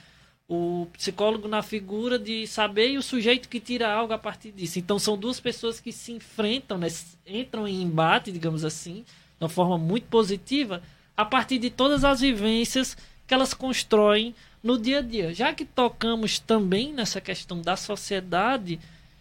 [0.48, 4.78] o psicólogo na figura de saber e o sujeito que tira algo a partir disso.
[4.78, 6.88] Então são duas pessoas que se enfrentam, né,
[7.26, 9.04] entram em embate, digamos assim,
[9.38, 10.82] de uma forma muito positiva,
[11.16, 15.34] a partir de todas as vivências que elas constroem no dia a dia.
[15.34, 18.78] Já que tocamos também nessa questão da sociedade,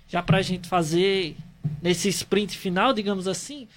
[0.07, 1.35] já para a gente fazer
[1.81, 3.67] nesse sprint final, digamos assim,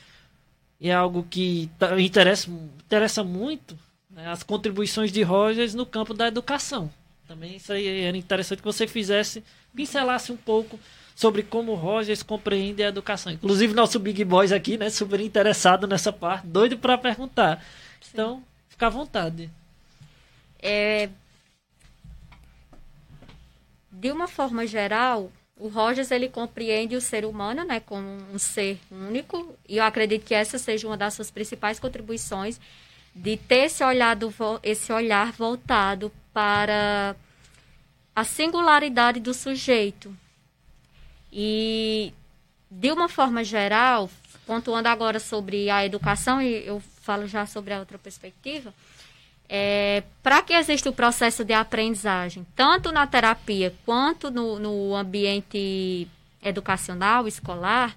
[0.81, 3.79] é algo que interessa, interessa muito
[4.11, 6.91] né, as contribuições de Rogers no campo da educação.
[7.27, 9.43] Também isso aí era interessante que você fizesse,
[9.75, 10.79] pincelasse um pouco
[11.15, 13.33] sobre como Rogers compreende a educação.
[13.33, 17.65] Inclusive nosso Big Boys aqui, né, super interessado nessa parte, doido para perguntar.
[18.13, 19.51] Então, fica à vontade.
[20.61, 21.09] É...
[24.05, 28.79] De uma forma geral, o Rogers ele compreende o ser humano, né, como um ser
[28.91, 32.61] único, e eu acredito que essa seja uma das suas principais contribuições
[33.15, 34.31] de ter esse olhar, do,
[34.63, 37.17] esse olhar voltado para
[38.15, 40.15] a singularidade do sujeito.
[41.33, 42.13] E,
[42.71, 44.11] de uma forma geral,
[44.45, 48.75] pontuando agora sobre a educação, e eu falo já sobre a outra perspectiva,
[49.49, 56.09] é, para que exista o processo de aprendizagem, tanto na terapia quanto no, no ambiente
[56.43, 57.97] educacional, escolar,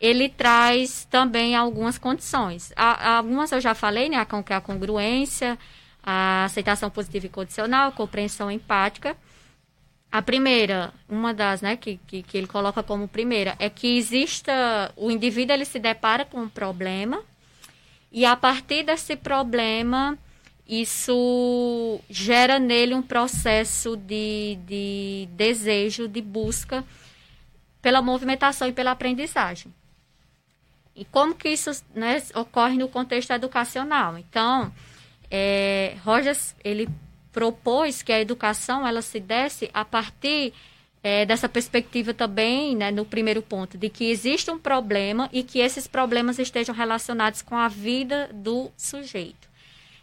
[0.00, 2.72] ele traz também algumas condições.
[2.76, 5.58] algumas eu já falei, né, que é a congruência,
[6.02, 9.16] a aceitação positiva e condicional, compreensão empática.
[10.10, 14.92] A primeira, uma das, né, que, que, que, ele coloca como primeira, é que exista,
[14.96, 17.20] o indivíduo ele se depara com um problema
[18.10, 20.16] e a partir desse problema,
[20.68, 26.84] isso gera nele um processo de, de desejo, de busca
[27.80, 29.72] pela movimentação e pela aprendizagem.
[30.94, 34.18] E como que isso né, ocorre no contexto educacional?
[34.18, 34.72] Então,
[35.30, 36.88] é, Rogers, ele
[37.32, 40.52] propôs que a educação ela se desse a partir
[41.02, 45.60] é, dessa perspectiva também, né, no primeiro ponto, de que existe um problema e que
[45.60, 49.47] esses problemas estejam relacionados com a vida do sujeito.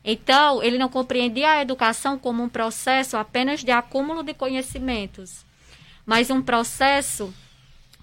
[0.07, 5.43] Então, ele não compreendia a educação como um processo apenas de acúmulo de conhecimentos,
[6.05, 7.33] mas um processo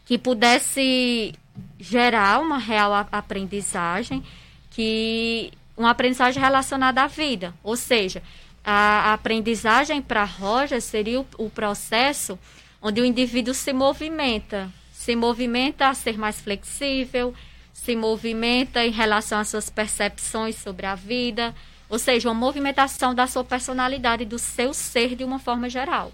[0.05, 1.33] que pudesse
[1.79, 4.25] gerar uma real aprendizagem,
[4.69, 8.21] que uma aprendizagem relacionada à vida, ou seja,
[8.65, 12.37] a aprendizagem para Roger seria o, o processo
[12.81, 17.33] onde o indivíduo se movimenta, se movimenta a ser mais flexível,
[17.73, 21.55] se movimenta em relação às suas percepções sobre a vida,
[21.93, 26.11] ou seja, uma movimentação da sua personalidade, do seu ser de uma forma geral.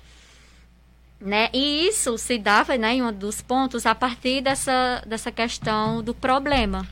[1.21, 1.49] Né?
[1.53, 6.13] E isso se dava né, em um dos pontos a partir dessa, dessa questão do
[6.13, 6.85] problema.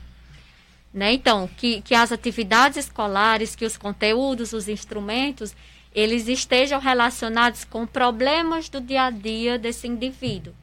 [0.93, 1.11] Né?
[1.11, 5.53] Então, que, que as atividades escolares, que os conteúdos, os instrumentos,
[5.93, 10.53] eles estejam relacionados com problemas do dia a dia desse indivíduo.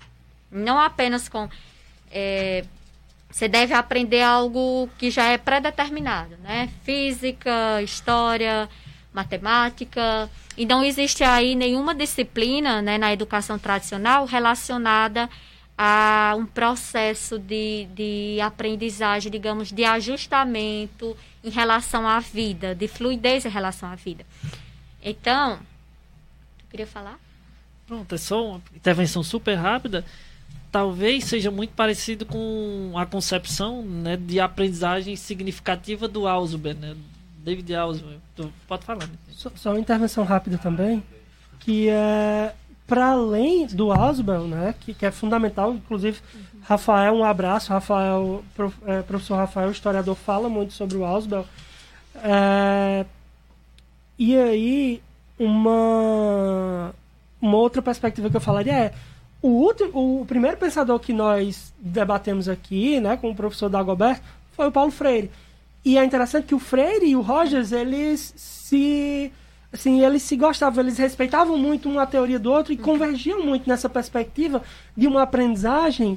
[0.51, 1.47] Não apenas com.
[2.11, 2.65] É,
[3.35, 6.71] você deve aprender algo que já é pré-determinado, né?
[6.85, 8.69] Física, história,
[9.13, 10.31] matemática.
[10.57, 15.29] E não existe aí nenhuma disciplina né, na educação tradicional relacionada
[15.77, 23.45] a um processo de, de aprendizagem, digamos, de ajustamento em relação à vida, de fluidez
[23.45, 24.25] em relação à vida.
[25.03, 25.59] Então,
[26.57, 27.19] tu queria falar?
[27.85, 30.05] Pronto, é só uma intervenção super rápida.
[30.75, 36.97] Talvez seja muito parecido com a concepção né, de aprendizagem significativa do Ausubel, né,
[37.45, 38.19] David Ausman.
[38.67, 39.07] Pode falar.
[39.07, 39.15] Né?
[39.31, 41.01] Só, só, uma intervenção rápida também,
[41.61, 42.53] que é
[42.89, 46.19] para além do Ausbel, né, que, que é fundamental, inclusive.
[46.63, 51.47] Rafael, um abraço, Rafael, prof, é, professor Rafael, historiador, fala muito sobre o Ausbel.
[52.17, 53.07] É,
[54.19, 55.01] e aí,
[55.39, 56.93] uma,
[57.41, 58.95] uma outra perspectiva que eu falaria é
[59.45, 64.19] o, último, o primeiro pensador que nós debatemos aqui, né, com o professor Dagobert,
[64.53, 65.31] foi o Paulo Freire.
[65.85, 69.31] E é interessante que o Freire e o Rogers, eles se
[69.71, 73.87] assim, eles se gostavam, eles respeitavam muito uma teoria do outro e convergiam muito nessa
[73.87, 74.63] perspectiva
[74.97, 76.17] de uma aprendizagem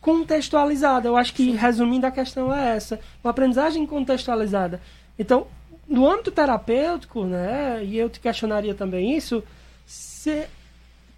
[0.00, 1.08] contextualizada.
[1.08, 1.56] Eu acho que, Sim.
[1.56, 3.00] resumindo, a questão é essa.
[3.24, 4.80] Uma aprendizagem contextualizada.
[5.18, 5.48] Então,
[5.88, 9.42] no âmbito terapêutico, né, e eu te questionaria também isso,
[9.84, 10.46] se,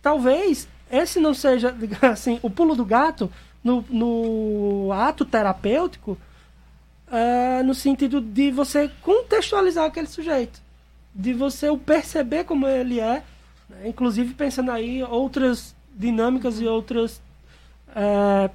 [0.01, 3.30] talvez esse não seja, assim, o pulo do gato
[3.62, 6.18] no, no ato terapêutico,
[7.09, 10.61] uh, no sentido de você contextualizar aquele sujeito,
[11.14, 13.22] de você o perceber como ele é,
[13.68, 13.88] né?
[13.88, 17.20] inclusive pensando aí outras dinâmicas e outras
[17.88, 18.53] uh,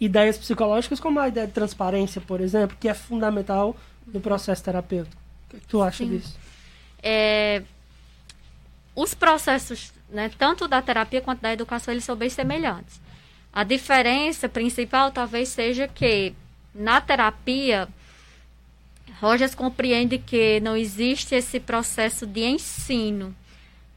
[0.00, 3.76] ideias psicológicas, como a ideia de transparência, por exemplo, que é fundamental
[4.06, 5.16] no processo terapêutico.
[5.46, 6.10] O que tu acha Sim.
[6.10, 6.36] disso?
[7.02, 7.62] É,
[8.94, 13.00] os processos, né, tanto da terapia quanto da educação, eles são bem semelhantes.
[13.52, 16.34] A diferença principal talvez seja que
[16.74, 17.88] na terapia,
[19.20, 23.34] Rogers compreende que não existe esse processo de ensino,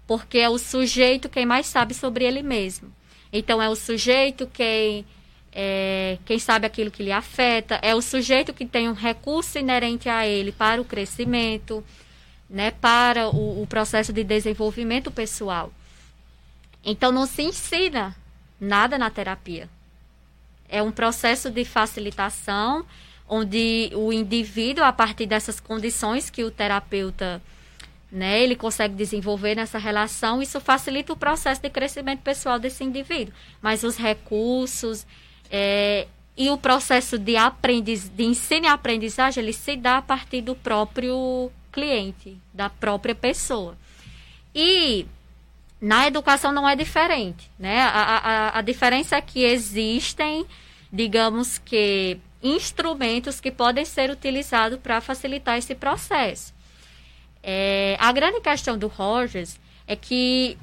[0.07, 2.91] porque é o sujeito quem mais sabe sobre ele mesmo.
[3.31, 5.05] Então, é o sujeito quem,
[5.51, 10.07] é, quem sabe aquilo que lhe afeta, é o sujeito que tem um recurso inerente
[10.07, 11.83] a ele para o crescimento,
[12.49, 15.71] né, para o, o processo de desenvolvimento pessoal.
[16.85, 18.15] Então, não se ensina
[18.61, 19.67] nada na terapia.
[20.69, 22.85] É um processo de facilitação,
[23.27, 27.41] onde o indivíduo, a partir dessas condições que o terapeuta
[28.11, 33.33] né, ele consegue desenvolver nessa relação, isso facilita o processo de crescimento pessoal desse indivíduo.
[33.61, 35.05] Mas os recursos
[35.49, 36.07] é,
[36.37, 40.55] e o processo de, aprendiz, de ensino e aprendizagem, ele se dá a partir do
[40.55, 43.77] próprio cliente, da própria pessoa.
[44.53, 45.05] E
[45.79, 47.81] na educação não é diferente, né?
[47.81, 50.45] A, a, a diferença é que existem,
[50.91, 56.53] digamos que, instrumentos que podem ser utilizados para facilitar esse processo.
[57.41, 60.57] É, a grande questão do Rogers é que,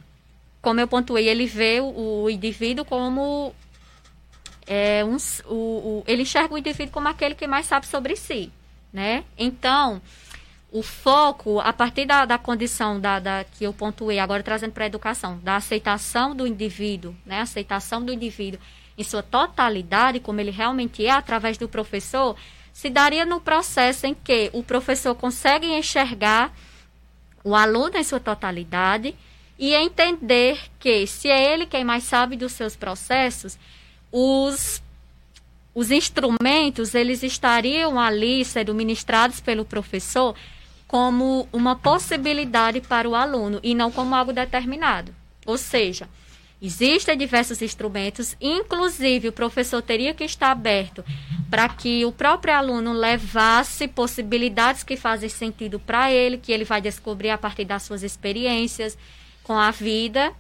[0.60, 3.54] como eu pontuei, ele vê o, o indivíduo como
[4.66, 8.50] é, um, o, o, ele enxerga o indivíduo como aquele que mais sabe sobre si,
[8.92, 9.24] né?
[9.36, 10.00] Então,
[10.72, 14.84] o foco, a partir da, da condição da, da, que eu pontuei, agora trazendo para
[14.84, 17.42] a educação, da aceitação do indivíduo, né?
[17.42, 18.58] aceitação do indivíduo
[18.96, 22.34] em sua totalidade, como ele realmente é, através do professor,
[22.72, 26.50] se daria no processo em que o professor consegue enxergar
[27.44, 29.14] o aluno em sua totalidade
[29.58, 33.58] e entender que, se é ele quem mais sabe dos seus processos,
[34.10, 34.82] os
[35.74, 40.36] os instrumentos eles estariam ali sendo ministrados pelo professor
[40.92, 45.14] como uma possibilidade para o aluno e não como algo determinado.
[45.46, 46.06] Ou seja,
[46.60, 51.02] existem diversos instrumentos, inclusive o professor teria que estar aberto
[51.48, 56.82] para que o próprio aluno levasse possibilidades que fazem sentido para ele, que ele vai
[56.82, 58.98] descobrir a partir das suas experiências
[59.42, 60.30] com a vida.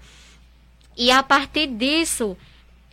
[0.94, 2.36] E a partir disso,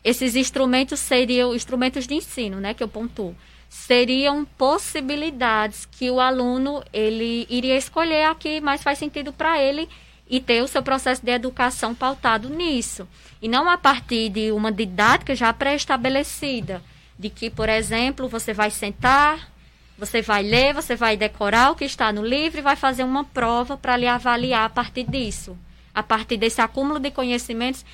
[0.01, 3.35] esses instrumentos seriam instrumentos de ensino, né, que eu pontuo
[3.69, 9.87] seriam possibilidades que o aluno ele iria escolher a que mais faz sentido para ele
[10.27, 13.07] e ter o seu processo de educação pautado nisso.
[13.41, 16.81] E não a partir de uma didática já pré-estabelecida,
[17.17, 19.51] de que, por exemplo, você vai sentar,
[19.97, 23.23] você vai ler, você vai decorar o que está no livro e vai fazer uma
[23.23, 25.57] prova para lhe avaliar a partir disso,
[25.93, 27.85] a partir desse acúmulo de conhecimentos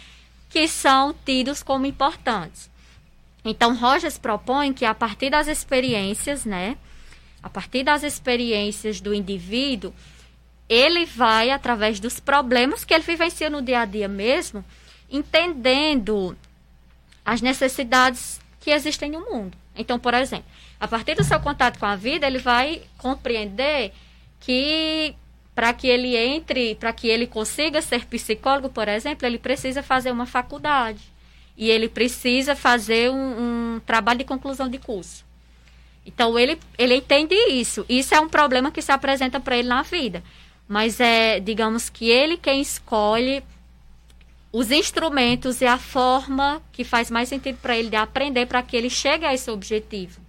[0.50, 2.70] que são tidos como importantes.
[3.46, 6.76] Então, Rogers propõe que a partir das experiências, né?
[7.43, 9.93] A partir das experiências do indivíduo,
[10.68, 14.66] ele vai, através dos problemas que ele vivencia no dia a dia mesmo,
[15.12, 16.36] entendendo
[17.24, 19.56] as necessidades que existem no mundo.
[19.78, 20.46] Então, por exemplo,
[20.80, 23.93] a partir do seu contato com a vida, ele vai compreender
[24.39, 25.16] que
[25.54, 30.12] para que ele entre, para que ele consiga ser psicólogo, por exemplo, ele precisa fazer
[30.12, 31.14] uma faculdade
[31.58, 35.26] e ele precisa fazer um, um trabalho de conclusão de curso.
[36.06, 37.86] Então ele, ele entende isso.
[37.89, 40.24] Isso é um problema que se apresenta para ele na vida.
[40.68, 43.43] Mas é, digamos que ele quem escolhe
[44.51, 48.78] os instrumentos e a forma que faz mais sentido para ele de aprender para que
[48.78, 50.22] ele chegue a esse objetivo.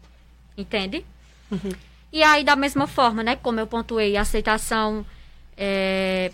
[0.57, 1.05] Entende?
[1.51, 1.72] Uhum.
[2.12, 5.05] E aí, da mesma forma, né, como eu pontuei, a aceitação
[5.57, 6.33] é,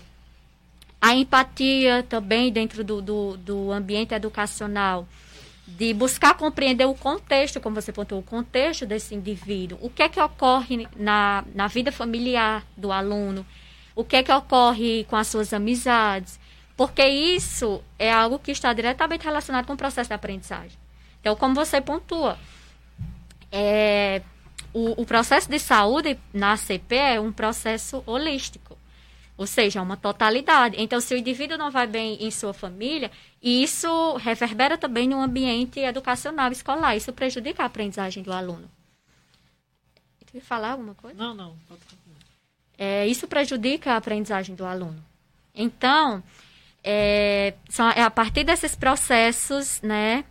[1.03, 5.05] a empatia também dentro do, do, do, ambiente educacional,
[5.67, 10.07] de buscar compreender o contexto, como você pontuou, o contexto desse indivíduo, o que é
[10.07, 13.45] que ocorre na, na vida familiar do aluno,
[13.93, 16.39] o que é que ocorre com as suas amizades,
[16.77, 20.77] porque isso é algo que está diretamente relacionado com o processo de aprendizagem.
[21.19, 22.39] Então, como você pontua,
[23.51, 24.21] é,
[24.73, 28.77] o, o processo de saúde na CP é um processo holístico.
[29.35, 30.75] Ou seja, uma totalidade.
[30.79, 33.09] Então, se o indivíduo não vai bem em sua família,
[33.41, 36.95] isso reverbera também no ambiente educacional escolar.
[36.95, 38.69] Isso prejudica a aprendizagem do aluno.
[40.31, 41.17] Quer falar alguma coisa?
[41.17, 41.55] Não, não.
[42.77, 45.03] É, isso prejudica a aprendizagem do aluno.
[45.53, 46.23] Então,
[46.83, 50.25] é, são, é a partir desses processos, né?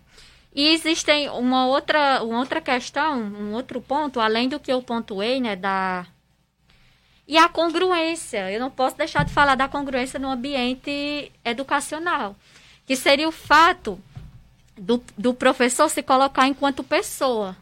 [0.54, 5.40] E existem uma outra, uma outra questão, um outro ponto, além do que eu pontuei,
[5.40, 6.06] né, da
[7.26, 12.36] e a congruência, eu não posso deixar de falar da congruência no ambiente educacional,
[12.84, 13.98] que seria o fato
[14.76, 17.56] do, do professor se colocar enquanto pessoa.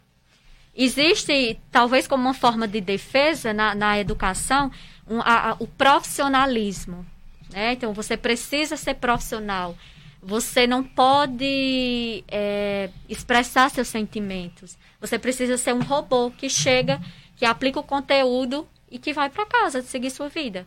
[0.74, 4.70] Existe, talvez como uma forma de defesa na, na educação,
[5.06, 7.04] um, a, a, o profissionalismo.
[7.50, 7.72] Né?
[7.72, 9.76] Então, você precisa ser profissional.
[10.22, 14.78] Você não pode é, expressar seus sentimentos.
[15.00, 17.00] Você precisa ser um robô que chega,
[17.36, 20.66] que aplica o conteúdo e que vai para casa seguir sua vida.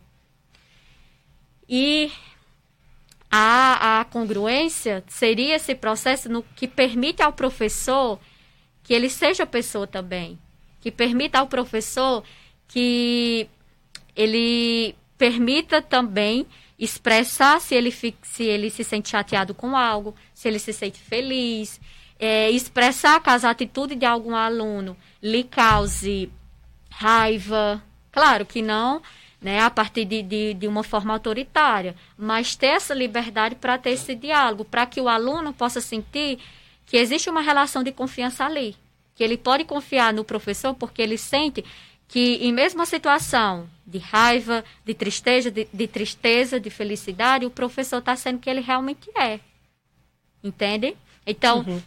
[1.67, 2.11] E
[3.29, 8.19] a, a congruência seria esse processo no que permite ao professor
[8.83, 10.37] que ele seja pessoa também,
[10.79, 12.23] que permita ao professor
[12.67, 13.49] que
[14.15, 16.45] ele permita também
[16.77, 21.79] expressar se ele, se ele se sente chateado com algo, se ele se sente feliz,
[22.19, 26.31] é, expressar caso a atitude de algum aluno lhe cause
[26.89, 27.81] raiva.
[28.13, 29.01] Claro que não
[29.43, 33.89] né, a partir de, de, de uma forma autoritária, mas ter essa liberdade para ter
[33.89, 36.39] esse diálogo, para que o aluno possa sentir
[36.85, 38.77] que existe uma relação de confiança ali,
[39.13, 41.63] que ele pode confiar no professor porque ele sente
[42.07, 47.97] que em mesma situação de raiva, de tristeza, de, de tristeza, de felicidade, o professor
[47.97, 49.41] está sendo que ele realmente é.
[50.41, 50.95] Entende?
[51.25, 51.81] Então, uhum.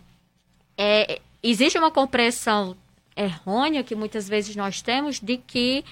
[0.76, 2.76] é, existe uma compreensão
[3.16, 5.84] errônea que muitas vezes nós temos de que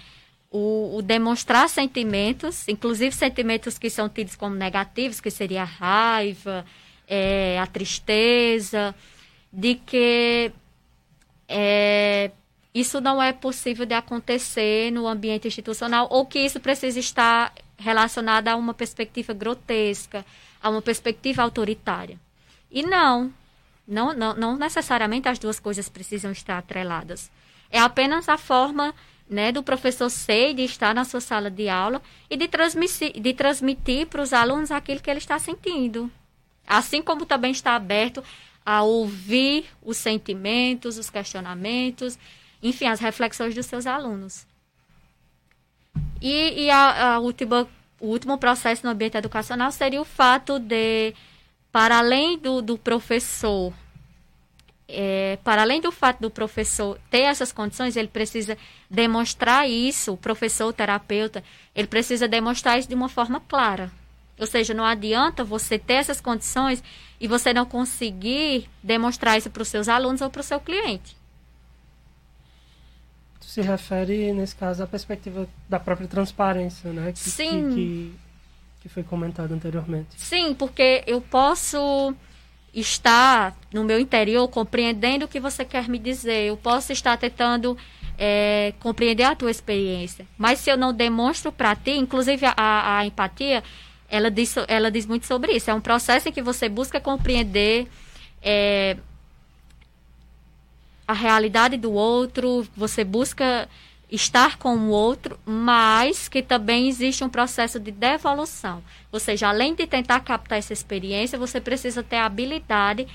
[0.56, 6.64] o, o, demonstrar sentimentos, inclusive sentimentos que são tidos como negativos, que seria a raiva,
[7.08, 8.94] é, a tristeza,
[9.52, 10.52] de que
[11.48, 12.30] é,
[12.72, 18.46] isso não é possível de acontecer no ambiente institucional ou que isso precisa estar relacionado
[18.46, 20.24] a uma perspectiva grotesca,
[20.62, 22.16] a uma perspectiva autoritária.
[22.70, 23.34] E não,
[23.88, 27.28] não, não, não necessariamente as duas coisas precisam estar atreladas.
[27.72, 28.94] É apenas a forma
[29.28, 33.32] né, do professor ser de estar na sua sala de aula e de transmitir, de
[33.32, 36.10] transmitir para os alunos aquilo que ele está sentindo.
[36.66, 38.22] Assim como também está aberto
[38.64, 42.18] a ouvir os sentimentos, os questionamentos,
[42.62, 44.46] enfim, as reflexões dos seus alunos.
[46.20, 47.68] E, e a, a última,
[48.00, 51.14] o último processo no ambiente educacional seria o fato de,
[51.70, 53.72] para além do, do professor,
[54.88, 58.56] é, para além do fato do professor ter essas condições, ele precisa
[58.90, 61.42] demonstrar isso, o professor, o terapeuta,
[61.74, 63.90] ele precisa demonstrar isso de uma forma clara.
[64.38, 66.82] Ou seja, não adianta você ter essas condições
[67.20, 71.16] e você não conseguir demonstrar isso para os seus alunos ou para o seu cliente
[73.54, 77.12] se refere, nesse caso, à perspectiva da própria transparência, né?
[77.12, 77.68] Que, Sim.
[77.68, 78.14] Que, que,
[78.80, 80.08] que foi comentado anteriormente.
[80.16, 82.12] Sim, porque eu posso
[82.74, 86.48] estar no meu interior compreendendo o que você quer me dizer.
[86.48, 87.76] Eu posso estar tentando
[88.18, 90.26] é, compreender a tua experiência.
[90.36, 93.62] Mas se eu não demonstro para ti, inclusive a, a, empatia,
[94.08, 95.70] ela diz, ela diz muito sobre isso.
[95.70, 97.86] É um processo em que você busca compreender
[98.42, 98.96] é,
[101.06, 103.68] a realidade do outro, você busca
[104.14, 108.82] estar com o outro, mas que também existe um processo de devolução.
[109.10, 113.06] Ou seja, além de tentar captar essa experiência, você precisa ter a habilidade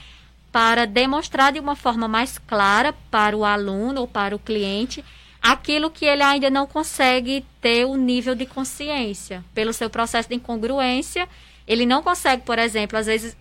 [0.51, 5.03] para demonstrar de uma forma mais clara para o aluno ou para o cliente
[5.41, 9.43] aquilo que ele ainda não consegue ter o nível de consciência.
[9.53, 11.29] Pelo seu processo de incongruência,
[11.67, 13.37] ele não consegue, por exemplo, às vezes.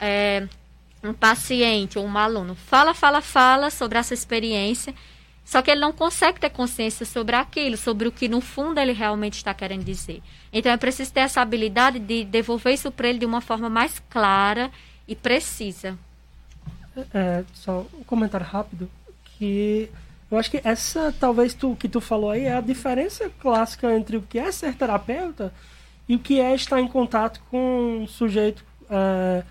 [0.00, 0.46] É,
[1.02, 4.94] um paciente ou um aluno fala, fala, fala sobre essa experiência,
[5.48, 8.92] só que ele não consegue ter consciência sobre aquilo, sobre o que no fundo ele
[8.92, 10.20] realmente está querendo dizer.
[10.52, 13.98] Então é preciso ter essa habilidade de devolver isso para ele de uma forma mais
[14.10, 14.70] clara
[15.08, 15.98] e precisa.
[17.14, 18.90] É, só um comentário rápido
[19.38, 19.88] que
[20.30, 24.18] eu acho que essa talvez tu que tu falou aí é a diferença clássica entre
[24.18, 25.50] o que é ser terapeuta
[26.06, 29.42] e o que é estar em contato com um sujeito é,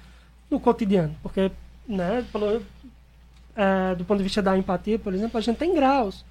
[0.48, 1.16] no cotidiano.
[1.24, 1.50] Porque,
[1.88, 2.62] né, pelo,
[3.58, 6.24] é, do ponto de vista da empatia, por exemplo, a gente tem graus.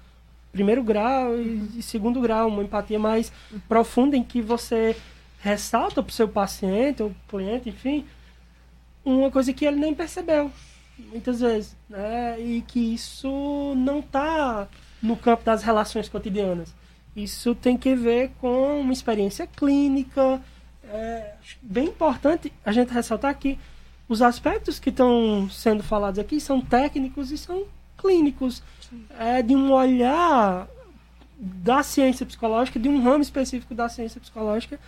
[0.51, 3.31] Primeiro grau e, e segundo grau, uma empatia mais
[3.67, 4.95] profunda em que você
[5.39, 8.05] ressalta para o seu paciente ou cliente, enfim,
[9.03, 10.49] uma coisa que ele nem percebeu,
[10.97, 11.75] muitas vezes.
[11.89, 12.39] Né?
[12.39, 14.67] E que isso não está
[15.03, 16.73] no campo das relações cotidianas.
[17.15, 20.41] Isso tem que ver com uma experiência clínica.
[20.89, 23.59] É bem importante a gente ressaltar que
[24.09, 27.65] os aspectos que estão sendo falados aqui são técnicos e são
[27.97, 28.63] clínicos.
[29.19, 30.67] É de um olhar
[31.37, 34.79] da ciência psicológica, de um ramo específico da ciência psicológica,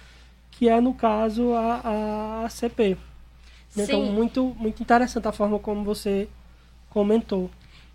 [0.51, 2.97] que é, no caso, a, a CP.
[3.78, 6.28] Então, muito, muito interessante a forma como você
[6.89, 7.51] comentou.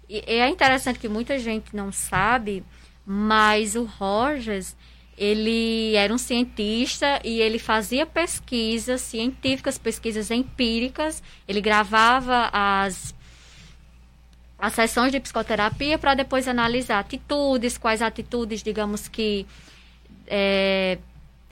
[0.09, 2.62] E é interessante que muita gente não sabe,
[3.05, 4.77] mas o Rogers
[5.17, 11.23] ele era um cientista e ele fazia pesquisas científicas, pesquisas empíricas.
[11.47, 13.15] Ele gravava as,
[14.59, 19.47] as sessões de psicoterapia para depois analisar atitudes, quais atitudes, digamos que,
[20.27, 20.99] é,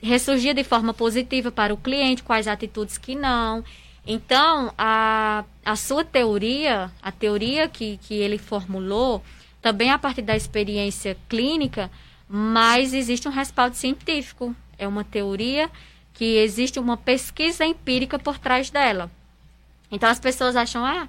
[0.01, 3.63] ressurgia de forma positiva para o cliente, quais atitudes que não.
[4.05, 9.23] Então, a, a sua teoria, a teoria que, que ele formulou,
[9.61, 11.89] também a partir da experiência clínica,
[12.35, 14.55] mas existe um respaldo científico.
[14.75, 15.69] É uma teoria
[16.15, 19.11] que existe uma pesquisa empírica por trás dela.
[19.91, 21.07] Então as pessoas acham, ah,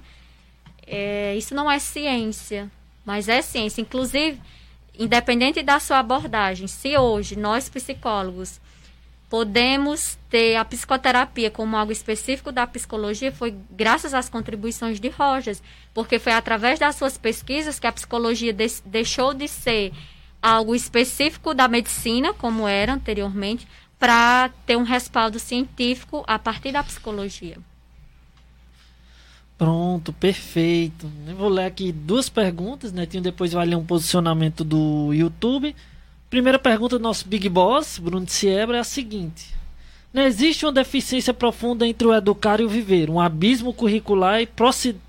[0.85, 2.69] é, isso não é ciência,
[3.03, 3.81] mas é ciência.
[3.81, 4.39] Inclusive,
[4.99, 8.61] independente da sua abordagem, se hoje nós psicólogos
[9.27, 15.59] podemos ter a psicoterapia como algo específico da psicologia, foi graças às contribuições de Rogers,
[15.91, 19.91] porque foi através das suas pesquisas que a psicologia de deixou de ser
[20.45, 23.67] algo específico da medicina, como era anteriormente,
[23.97, 27.57] para ter um respaldo científico a partir da psicologia.
[29.57, 31.11] Pronto, perfeito.
[31.27, 35.75] Eu vou ler aqui duas perguntas, Netinho, depois vai ler um posicionamento do YouTube.
[36.29, 39.55] Primeira pergunta do nosso Big Boss, Bruno Siebra, é a seguinte.
[40.15, 44.47] Não existe uma deficiência profunda entre o educar e o viver, um abismo curricular e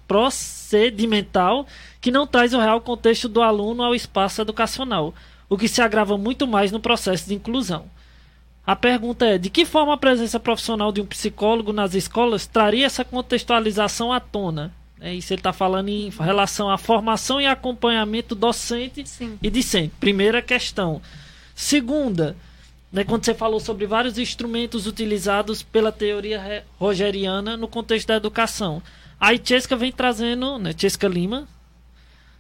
[0.09, 1.65] procedimental
[2.01, 5.15] que não traz o real contexto do aluno ao espaço educacional,
[5.49, 7.85] o que se agrava muito mais no processo de inclusão.
[8.67, 12.87] A pergunta é: de que forma a presença profissional de um psicólogo nas escolas traria
[12.87, 14.75] essa contextualização à tona?
[15.01, 19.39] É isso ele está falando em relação à formação e acompanhamento docente Sim.
[19.41, 19.95] e discente.
[20.01, 21.01] Primeira questão.
[21.55, 22.35] Segunda,
[22.97, 28.83] né, quando você falou sobre vários instrumentos utilizados pela teoria rogeriana no contexto da educação.
[29.21, 30.71] A Chesca vem trazendo, né,
[31.03, 31.47] Lima,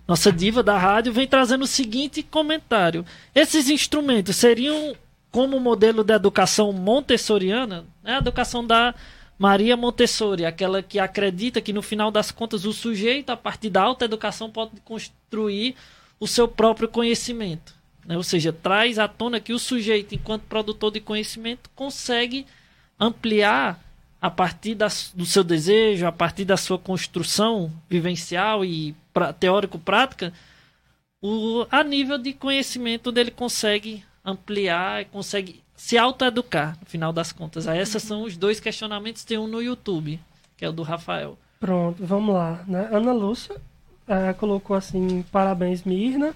[0.09, 3.05] nossa diva da rádio, vem trazendo o seguinte comentário:
[3.35, 4.97] esses instrumentos seriam
[5.31, 8.95] como modelo de educação montessoriana, né, a educação da
[9.39, 13.83] Maria Montessori, aquela que acredita que no final das contas o sujeito, a partir da
[13.83, 15.77] alta educação, pode construir
[16.19, 17.77] o seu próprio conhecimento.
[18.07, 18.17] Né?
[18.17, 22.47] Ou seja, traz à tona que o sujeito, enquanto produtor de conhecimento, consegue
[22.99, 23.83] ampliar
[24.21, 28.95] a partir das, do seu desejo, a partir da sua construção vivencial e
[29.39, 30.33] teórico-prática,
[31.21, 37.69] o, a nível de conhecimento dele consegue ampliar, consegue se autoeducar, no final das contas.
[37.69, 40.19] Aí esses são os dois questionamentos, tem um no YouTube,
[40.57, 41.39] que é o do Rafael.
[41.61, 42.65] Pronto, vamos lá.
[42.67, 42.89] Né?
[42.91, 43.57] Ana Lúcia
[44.09, 46.35] é, colocou assim, parabéns Mirna.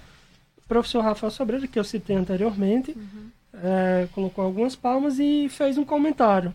[0.71, 3.29] Professor Rafael Sobreira, que eu citei anteriormente, uhum.
[3.55, 6.53] é, colocou algumas palmas e fez um comentário.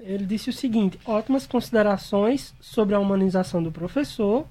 [0.00, 4.46] Ele disse o seguinte, ótimas considerações sobre a humanização do professor,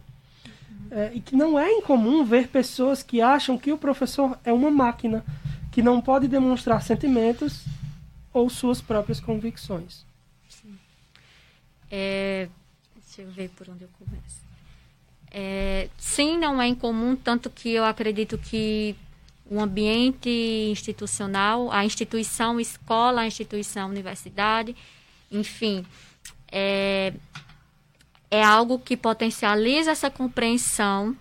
[0.46, 0.88] uhum.
[0.92, 4.70] é, e que não é incomum ver pessoas que acham que o professor é uma
[4.70, 5.26] máquina,
[5.72, 7.66] que não pode demonstrar sentimentos
[8.32, 10.06] ou suas próprias convicções.
[10.48, 10.78] Sim.
[11.90, 12.48] É,
[13.04, 14.51] deixa eu ver por onde eu começo.
[15.32, 18.96] É, sim, não é incomum, tanto que eu acredito que
[19.50, 20.30] o ambiente
[20.70, 24.76] institucional, a instituição escola, a instituição universidade,
[25.32, 25.86] enfim,
[26.52, 27.14] é,
[28.30, 31.16] é algo que potencializa essa compreensão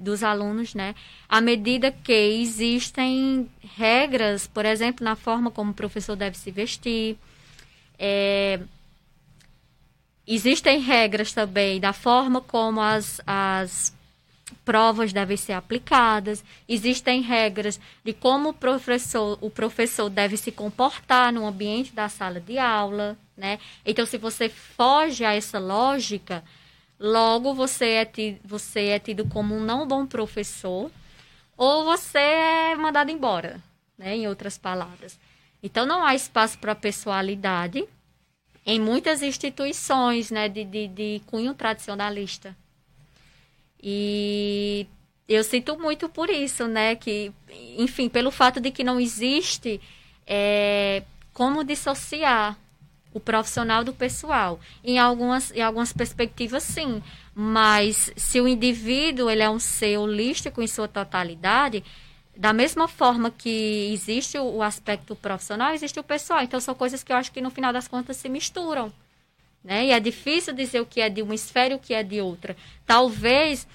[0.00, 0.94] dos alunos, né?
[1.28, 7.18] À medida que existem regras, por exemplo, na forma como o professor deve se vestir,
[7.98, 8.60] é,
[10.34, 13.96] existem regras também da forma como as, as
[14.64, 21.32] provas devem ser aplicadas, existem regras de como o professor, o professor deve se comportar
[21.32, 23.58] no ambiente da sala de aula, né?
[23.84, 26.44] Então, se você foge a essa lógica,
[26.98, 30.90] Logo, você é, tido, você é tido como um não bom professor
[31.56, 33.62] ou você é mandado embora,
[33.96, 34.16] né?
[34.16, 35.18] em outras palavras.
[35.62, 37.86] Então, não há espaço para pessoalidade
[38.68, 40.46] em muitas instituições né?
[40.46, 42.54] de, de, de cunho tradicionalista.
[43.82, 44.86] E
[45.26, 46.94] eu sinto muito por isso, né?
[46.94, 47.32] Que,
[47.78, 49.80] enfim, pelo fato de que não existe
[50.26, 51.02] é,
[51.32, 52.58] como dissociar
[53.14, 54.60] o profissional do pessoal.
[54.84, 57.02] Em algumas, em algumas perspectivas, sim.
[57.34, 61.82] Mas se o indivíduo ele é um ser holístico em sua totalidade,
[62.38, 66.40] da mesma forma que existe o, aspecto profissional, existe o pessoal.
[66.40, 68.92] Então, são coisas que eu acho que, no final das contas, se misturam.
[69.64, 69.86] Né?
[69.86, 72.20] E é difícil dizer o que é de uma esfera e o que é de
[72.20, 72.56] outra.
[72.86, 73.66] Talvez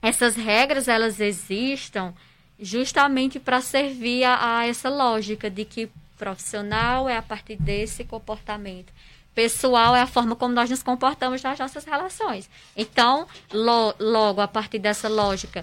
[0.00, 2.14] essas regras elas existam
[2.60, 8.90] justamente para servir a, a essa lógica de que Profissional é a partir desse comportamento.
[9.34, 12.48] Pessoal é a forma como nós nos comportamos nas nossas relações.
[12.74, 15.62] Então, lo, logo, a partir dessa lógica,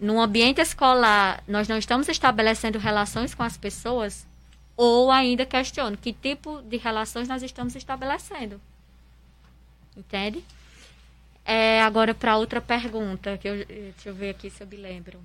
[0.00, 4.26] no ambiente escolar, nós não estamos estabelecendo relações com as pessoas,
[4.76, 8.60] ou ainda questiono que tipo de relações nós estamos estabelecendo.
[9.96, 10.44] Entende?
[11.44, 15.20] É, agora, para outra pergunta, que eu, deixa eu ver aqui se eu me lembro.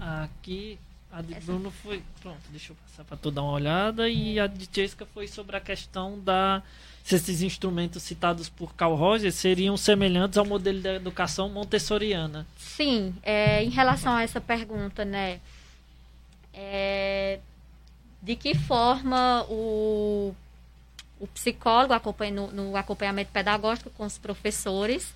[0.00, 0.78] Aqui
[1.12, 2.02] A de Bruno foi.
[2.20, 4.08] Pronto, deixa eu passar para tu dar uma olhada.
[4.08, 6.62] E a de Jessica foi sobre a questão da.
[7.04, 12.46] Se esses instrumentos citados por Carl Rogers seriam semelhantes ao modelo de educação montessoriana.
[12.56, 15.40] Sim, é, em relação a essa pergunta, né?
[16.52, 17.40] É,
[18.22, 20.34] de que forma o,
[21.18, 25.14] o psicólogo acompanha, no, no acompanhamento pedagógico com os professores.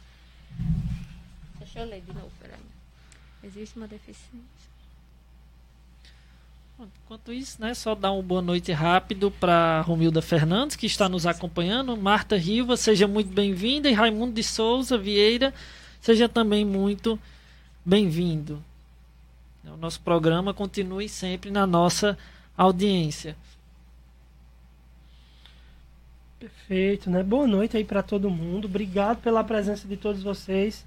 [1.59, 2.59] Deixa eu ler de novo, peraí.
[3.43, 4.54] Existe uma deficiência.
[6.79, 11.25] Enquanto isso, né, só dar uma boa noite rápido para Romilda Fernandes, que está nos
[11.25, 15.55] acompanhando, Marta Riva, seja muito bem-vinda, e Raimundo de Souza Vieira,
[16.01, 17.19] seja também muito
[17.85, 18.63] bem-vindo.
[19.65, 22.19] O nosso programa continue sempre na nossa
[22.57, 23.37] audiência.
[26.41, 27.23] Perfeito, né?
[27.23, 28.67] Boa noite aí para todo mundo.
[28.67, 30.85] Obrigado pela presença de todos vocês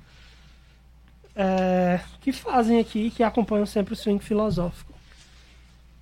[1.34, 4.97] é, que fazem aqui, que acompanham sempre o swing filosófico.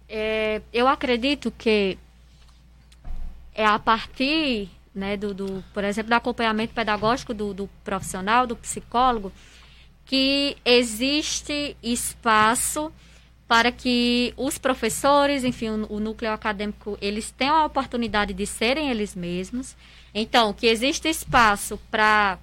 [0.08, 1.98] É, eu acredito que
[3.54, 8.56] é a partir, né, do, do, por exemplo, do acompanhamento pedagógico do, do profissional, do
[8.56, 9.32] psicólogo,
[10.06, 12.92] que existe espaço
[13.48, 18.90] para que os professores, enfim, o, o, núcleo acadêmico, eles tenham a oportunidade de serem
[18.90, 19.76] eles mesmos.
[20.14, 22.40] Então, que existe espaço para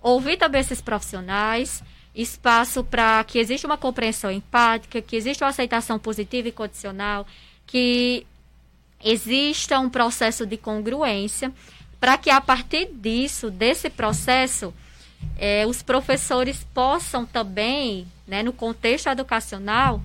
[0.00, 1.82] ouvir também esses profissionais,
[2.16, 7.26] espaço para que exista uma compreensão empática, que exista uma aceitação positiva e condicional,
[7.66, 8.26] que
[9.04, 11.52] exista um processo de congruência,
[12.00, 14.72] para que a partir disso, desse processo,
[15.38, 20.00] eh, os professores possam também, né, no contexto educacional,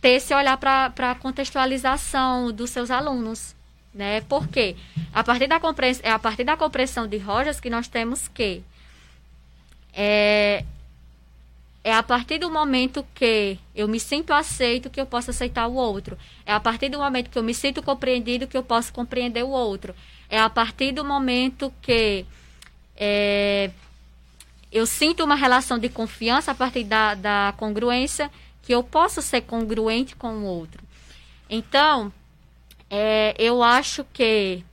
[0.00, 3.54] ter esse olhar para a contextualização dos seus alunos.
[3.94, 4.20] Né?
[4.22, 4.76] Por quê?
[5.12, 8.62] A partir da compreensão, é a partir da compreensão de Rogers que nós temos que
[9.94, 10.64] é,
[11.84, 15.74] é a partir do momento que eu me sinto aceito que eu posso aceitar o
[15.74, 16.16] outro.
[16.46, 19.50] É a partir do momento que eu me sinto compreendido que eu posso compreender o
[19.50, 19.94] outro.
[20.30, 22.24] É a partir do momento que
[22.96, 23.70] é,
[24.72, 28.30] eu sinto uma relação de confiança a partir da, da congruência
[28.62, 30.82] que eu posso ser congruente com o outro.
[31.50, 32.10] Então,
[32.88, 34.64] é, eu acho que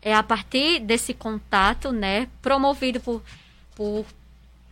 [0.00, 3.20] é a partir desse contato, né, promovido por,
[3.74, 4.06] por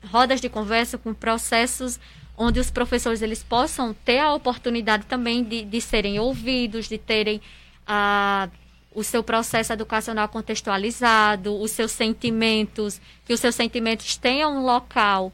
[0.05, 1.99] rodas de conversa, com processos
[2.37, 7.41] onde os professores eles possam ter a oportunidade também de, de serem ouvidos, de terem
[7.85, 8.49] a,
[8.95, 15.33] o seu processo educacional contextualizado, os seus sentimentos, que os seus sentimentos tenham um local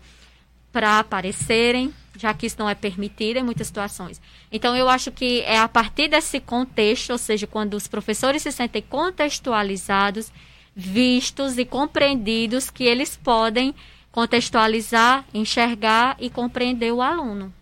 [0.72, 4.20] para aparecerem, já que isso não é permitido em muitas situações.
[4.50, 8.50] Então, eu acho que é a partir desse contexto, ou seja, quando os professores se
[8.50, 10.32] sentem contextualizados,
[10.74, 13.74] vistos e compreendidos, que eles podem
[14.14, 17.52] contextualizar, enxergar e compreender o aluno.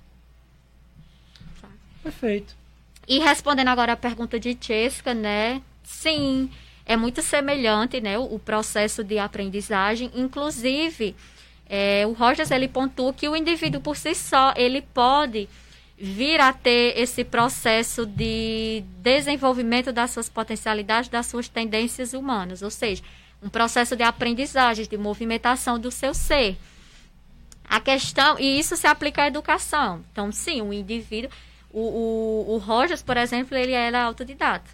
[2.02, 2.54] Perfeito.
[3.08, 5.62] E respondendo agora a pergunta de Chesca, né?
[5.82, 6.50] Sim,
[6.84, 8.18] é muito semelhante, né?
[8.18, 11.16] O, o processo de aprendizagem, inclusive,
[11.66, 15.48] é, o Rogers ele pontua que o indivíduo por si só ele pode
[15.96, 22.70] vir a ter esse processo de desenvolvimento das suas potencialidades, das suas tendências humanas, ou
[22.70, 23.02] seja,
[23.42, 26.56] um processo de aprendizagem, de movimentação do seu ser.
[27.68, 30.04] A questão, e isso se aplica à educação.
[30.12, 31.30] Então, sim, o indivíduo,
[31.72, 34.70] o, o, o Rogers, por exemplo, ele era autodidata.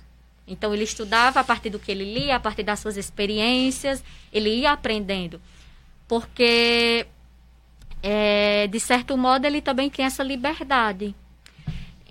[0.46, 4.02] Então, ele estudava a partir do que ele lia, a partir das suas experiências,
[4.32, 5.40] ele ia aprendendo.
[6.06, 7.06] Porque,
[8.02, 11.14] é, de certo modo, ele também tem essa liberdade.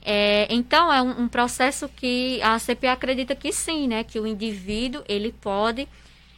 [0.03, 4.03] É, então, é um, um, processo que a CP acredita que sim, né?
[4.03, 5.87] Que o indivíduo, ele pode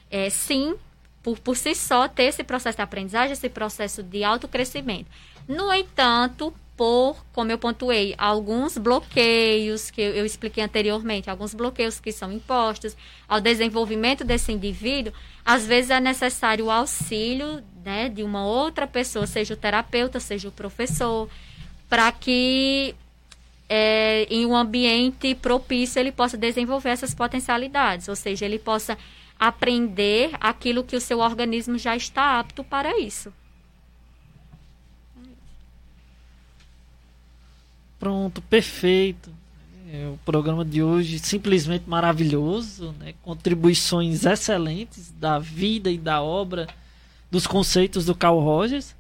[0.10, 0.76] é, sim,
[1.22, 5.10] por, por si só, ter esse processo de aprendizagem, esse processo de autocrescimento.
[5.48, 12.00] No entanto, por, como eu pontuei, alguns bloqueios que eu, eu, expliquei anteriormente, alguns bloqueios
[12.00, 12.96] que são impostos
[13.28, 15.12] ao desenvolvimento desse indivíduo,
[15.46, 20.48] às vezes é necessário o auxílio né, de uma outra pessoa, seja o terapeuta, seja
[20.48, 21.28] o professor,
[21.90, 22.96] para que
[23.68, 28.98] é, em um ambiente propício ele possa desenvolver essas potencialidades, ou seja, ele possa
[29.40, 33.32] aprender aquilo que o seu organismo já está apto para isso.
[38.00, 39.32] Pronto, perfeito.
[39.92, 43.14] É, o programa de hoje simplesmente maravilhoso, né?
[43.24, 46.68] contribuições excelentes da vida e da obra
[47.32, 48.96] dos conceitos do Carl Rogers.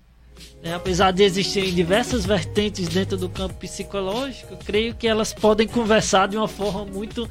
[0.63, 6.27] É, apesar de existirem diversas vertentes dentro do campo psicológico, creio que elas podem conversar
[6.27, 7.29] de uma forma muito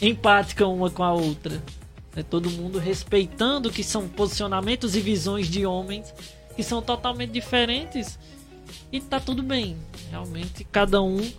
[0.00, 1.62] empática uma com a outra.
[2.16, 2.24] Né?
[2.28, 6.12] Todo mundo respeitando que são posicionamentos e visões de homens
[6.56, 8.18] que são totalmente diferentes
[8.90, 9.76] e tá tudo bem.
[10.10, 11.30] Realmente cada um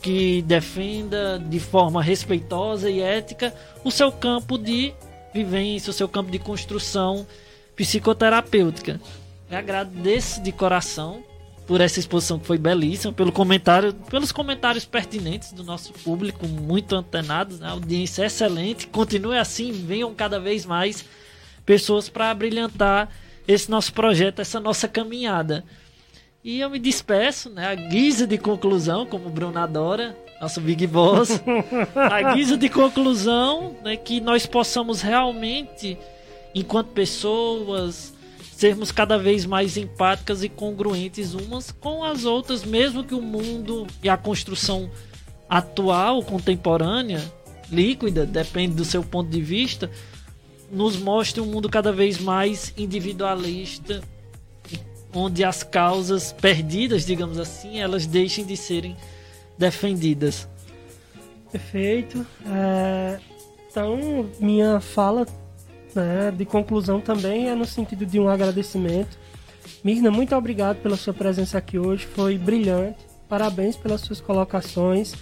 [0.00, 4.94] que defenda de forma respeitosa e ética o seu campo de
[5.34, 7.26] vivência, o seu campo de construção
[7.74, 9.00] psicoterapêutica.
[9.50, 11.22] Eu agradeço de coração
[11.66, 16.94] por essa exposição que foi belíssima, pelo comentário, pelos comentários pertinentes do nosso público, muito
[16.94, 17.68] antenado, né?
[17.68, 18.86] audiência é excelente.
[18.86, 21.04] Continue assim, venham cada vez mais
[21.64, 23.08] pessoas para brilhantar
[23.46, 25.64] esse nosso projeto, essa nossa caminhada.
[26.44, 27.68] E eu me despeço, né?
[27.68, 31.40] A guisa de conclusão, como o Bruno adora, nosso Big Boss.
[31.94, 33.96] a guisa de conclusão, né?
[33.96, 35.96] Que nós possamos realmente,
[36.52, 38.12] enquanto pessoas,
[38.62, 43.88] sermos cada vez mais empáticas e congruentes umas com as outras, mesmo que o mundo
[44.00, 44.88] e a construção
[45.48, 47.20] atual, contemporânea,
[47.68, 49.90] líquida, depende do seu ponto de vista,
[50.70, 54.00] nos mostre um mundo cada vez mais individualista
[55.12, 58.96] onde as causas perdidas, digamos assim, elas deixem de serem
[59.58, 60.48] defendidas.
[61.50, 62.24] Perfeito.
[62.46, 63.18] É,
[63.68, 65.26] então, minha fala
[65.94, 69.18] né, de conclusão também é no sentido de um agradecimento.
[69.82, 72.98] Mirna, muito obrigado pela sua presença aqui hoje, foi brilhante.
[73.28, 75.14] Parabéns pelas suas colocações.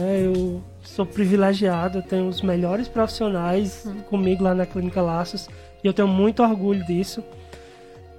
[0.00, 5.48] É, eu sou privilegiado, eu tenho os melhores profissionais comigo lá na Clínica Laços
[5.82, 7.22] e eu tenho muito orgulho disso.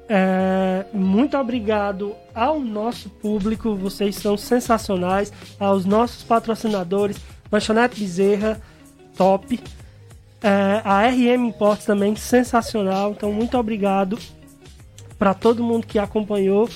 [0.08, 5.32] É, muito obrigado ao nosso público, vocês são sensacionais.
[5.60, 7.18] Aos nossos patrocinadores,
[7.52, 8.60] Lanchonete Bezerra,
[9.16, 9.60] top.
[10.42, 13.12] É, a RM Imports também, sensacional.
[13.12, 14.18] Então, muito obrigado
[15.18, 16.70] para todo mundo que acompanhou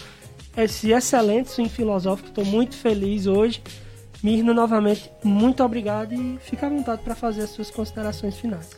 [0.55, 2.29] esse excelente swing filosófico.
[2.29, 3.63] Estou muito feliz hoje.
[4.21, 8.69] Mirna, novamente, muito obrigado e fica à vontade para fazer as suas considerações finais.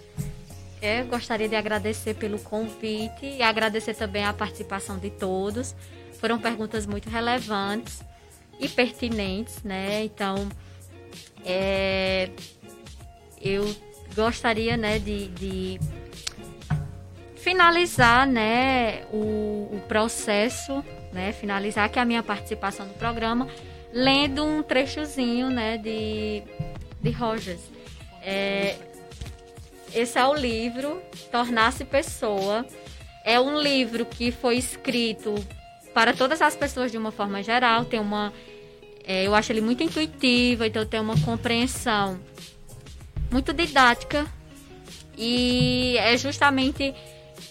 [0.82, 5.76] É, gostaria de agradecer pelo convite e agradecer também a participação de todos.
[6.20, 8.02] Foram perguntas muito relevantes
[8.60, 10.04] e pertinentes, né?
[10.04, 10.50] Então,
[11.44, 12.30] é,
[13.40, 13.66] eu
[14.16, 15.80] gostaria, né, de, de
[17.36, 23.47] finalizar, né, o, o, processo, né, finalizar aqui a minha participação no programa,
[23.93, 26.41] lendo um trechozinho, né, de,
[27.01, 27.61] de Rogers.
[28.22, 28.76] É,
[29.93, 31.01] esse é o livro
[31.32, 32.66] Tornar-se Pessoa.
[33.24, 35.36] É um livro que foi escrito
[35.93, 37.86] para todas as pessoas de uma forma geral.
[37.86, 38.34] Tem uma,
[39.05, 42.20] é, eu acho ele muito intuitivo, então tem uma compreensão
[43.36, 44.26] muito didática
[45.18, 46.96] e é justamente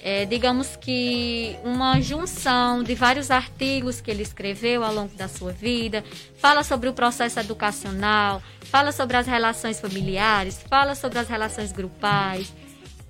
[0.02, 5.52] é, digamos que uma junção de vários artigos que ele escreveu ao longo da sua
[5.52, 6.02] vida,
[6.38, 12.50] fala sobre o processo educacional, fala sobre as relações familiares, fala sobre as relações grupais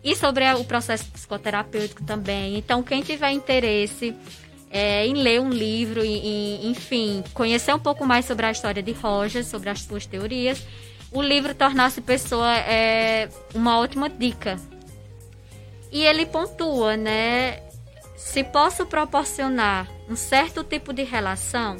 [0.03, 2.59] e sobre o processo psicoterapêutico também.
[2.59, 4.17] Então, quem tiver interesse
[4.69, 8.91] é, em ler um livro, e, enfim, conhecer um pouco mais sobre a história de
[8.91, 10.61] Rogers, sobre as suas teorias,
[11.15, 14.59] o livro Tornar-se Pessoa é uma ótima dica
[15.93, 17.63] e ele pontua, né?
[18.17, 21.77] Se posso proporcionar um certo tipo de relação,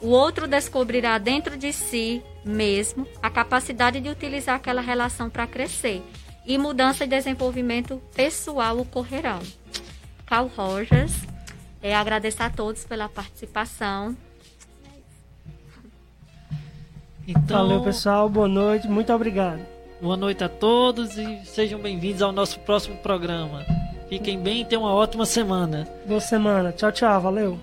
[0.00, 6.00] o outro descobrirá dentro de si mesmo a capacidade de utilizar aquela relação para crescer
[6.46, 9.40] e mudança e desenvolvimento pessoal ocorrerão.
[10.24, 11.12] Carl Rogers,
[11.82, 14.16] é, agradecer a todos pela participação.
[17.28, 18.26] Então, Valeu, pessoal.
[18.26, 18.88] Boa noite.
[18.88, 19.60] Muito obrigado.
[20.00, 23.66] Boa noite a todos e sejam bem-vindos ao nosso próximo programa.
[24.08, 25.86] Fiquem bem e tenham uma ótima semana.
[26.06, 26.72] Boa semana.
[26.72, 27.20] Tchau, tchau.
[27.20, 27.58] Valeu.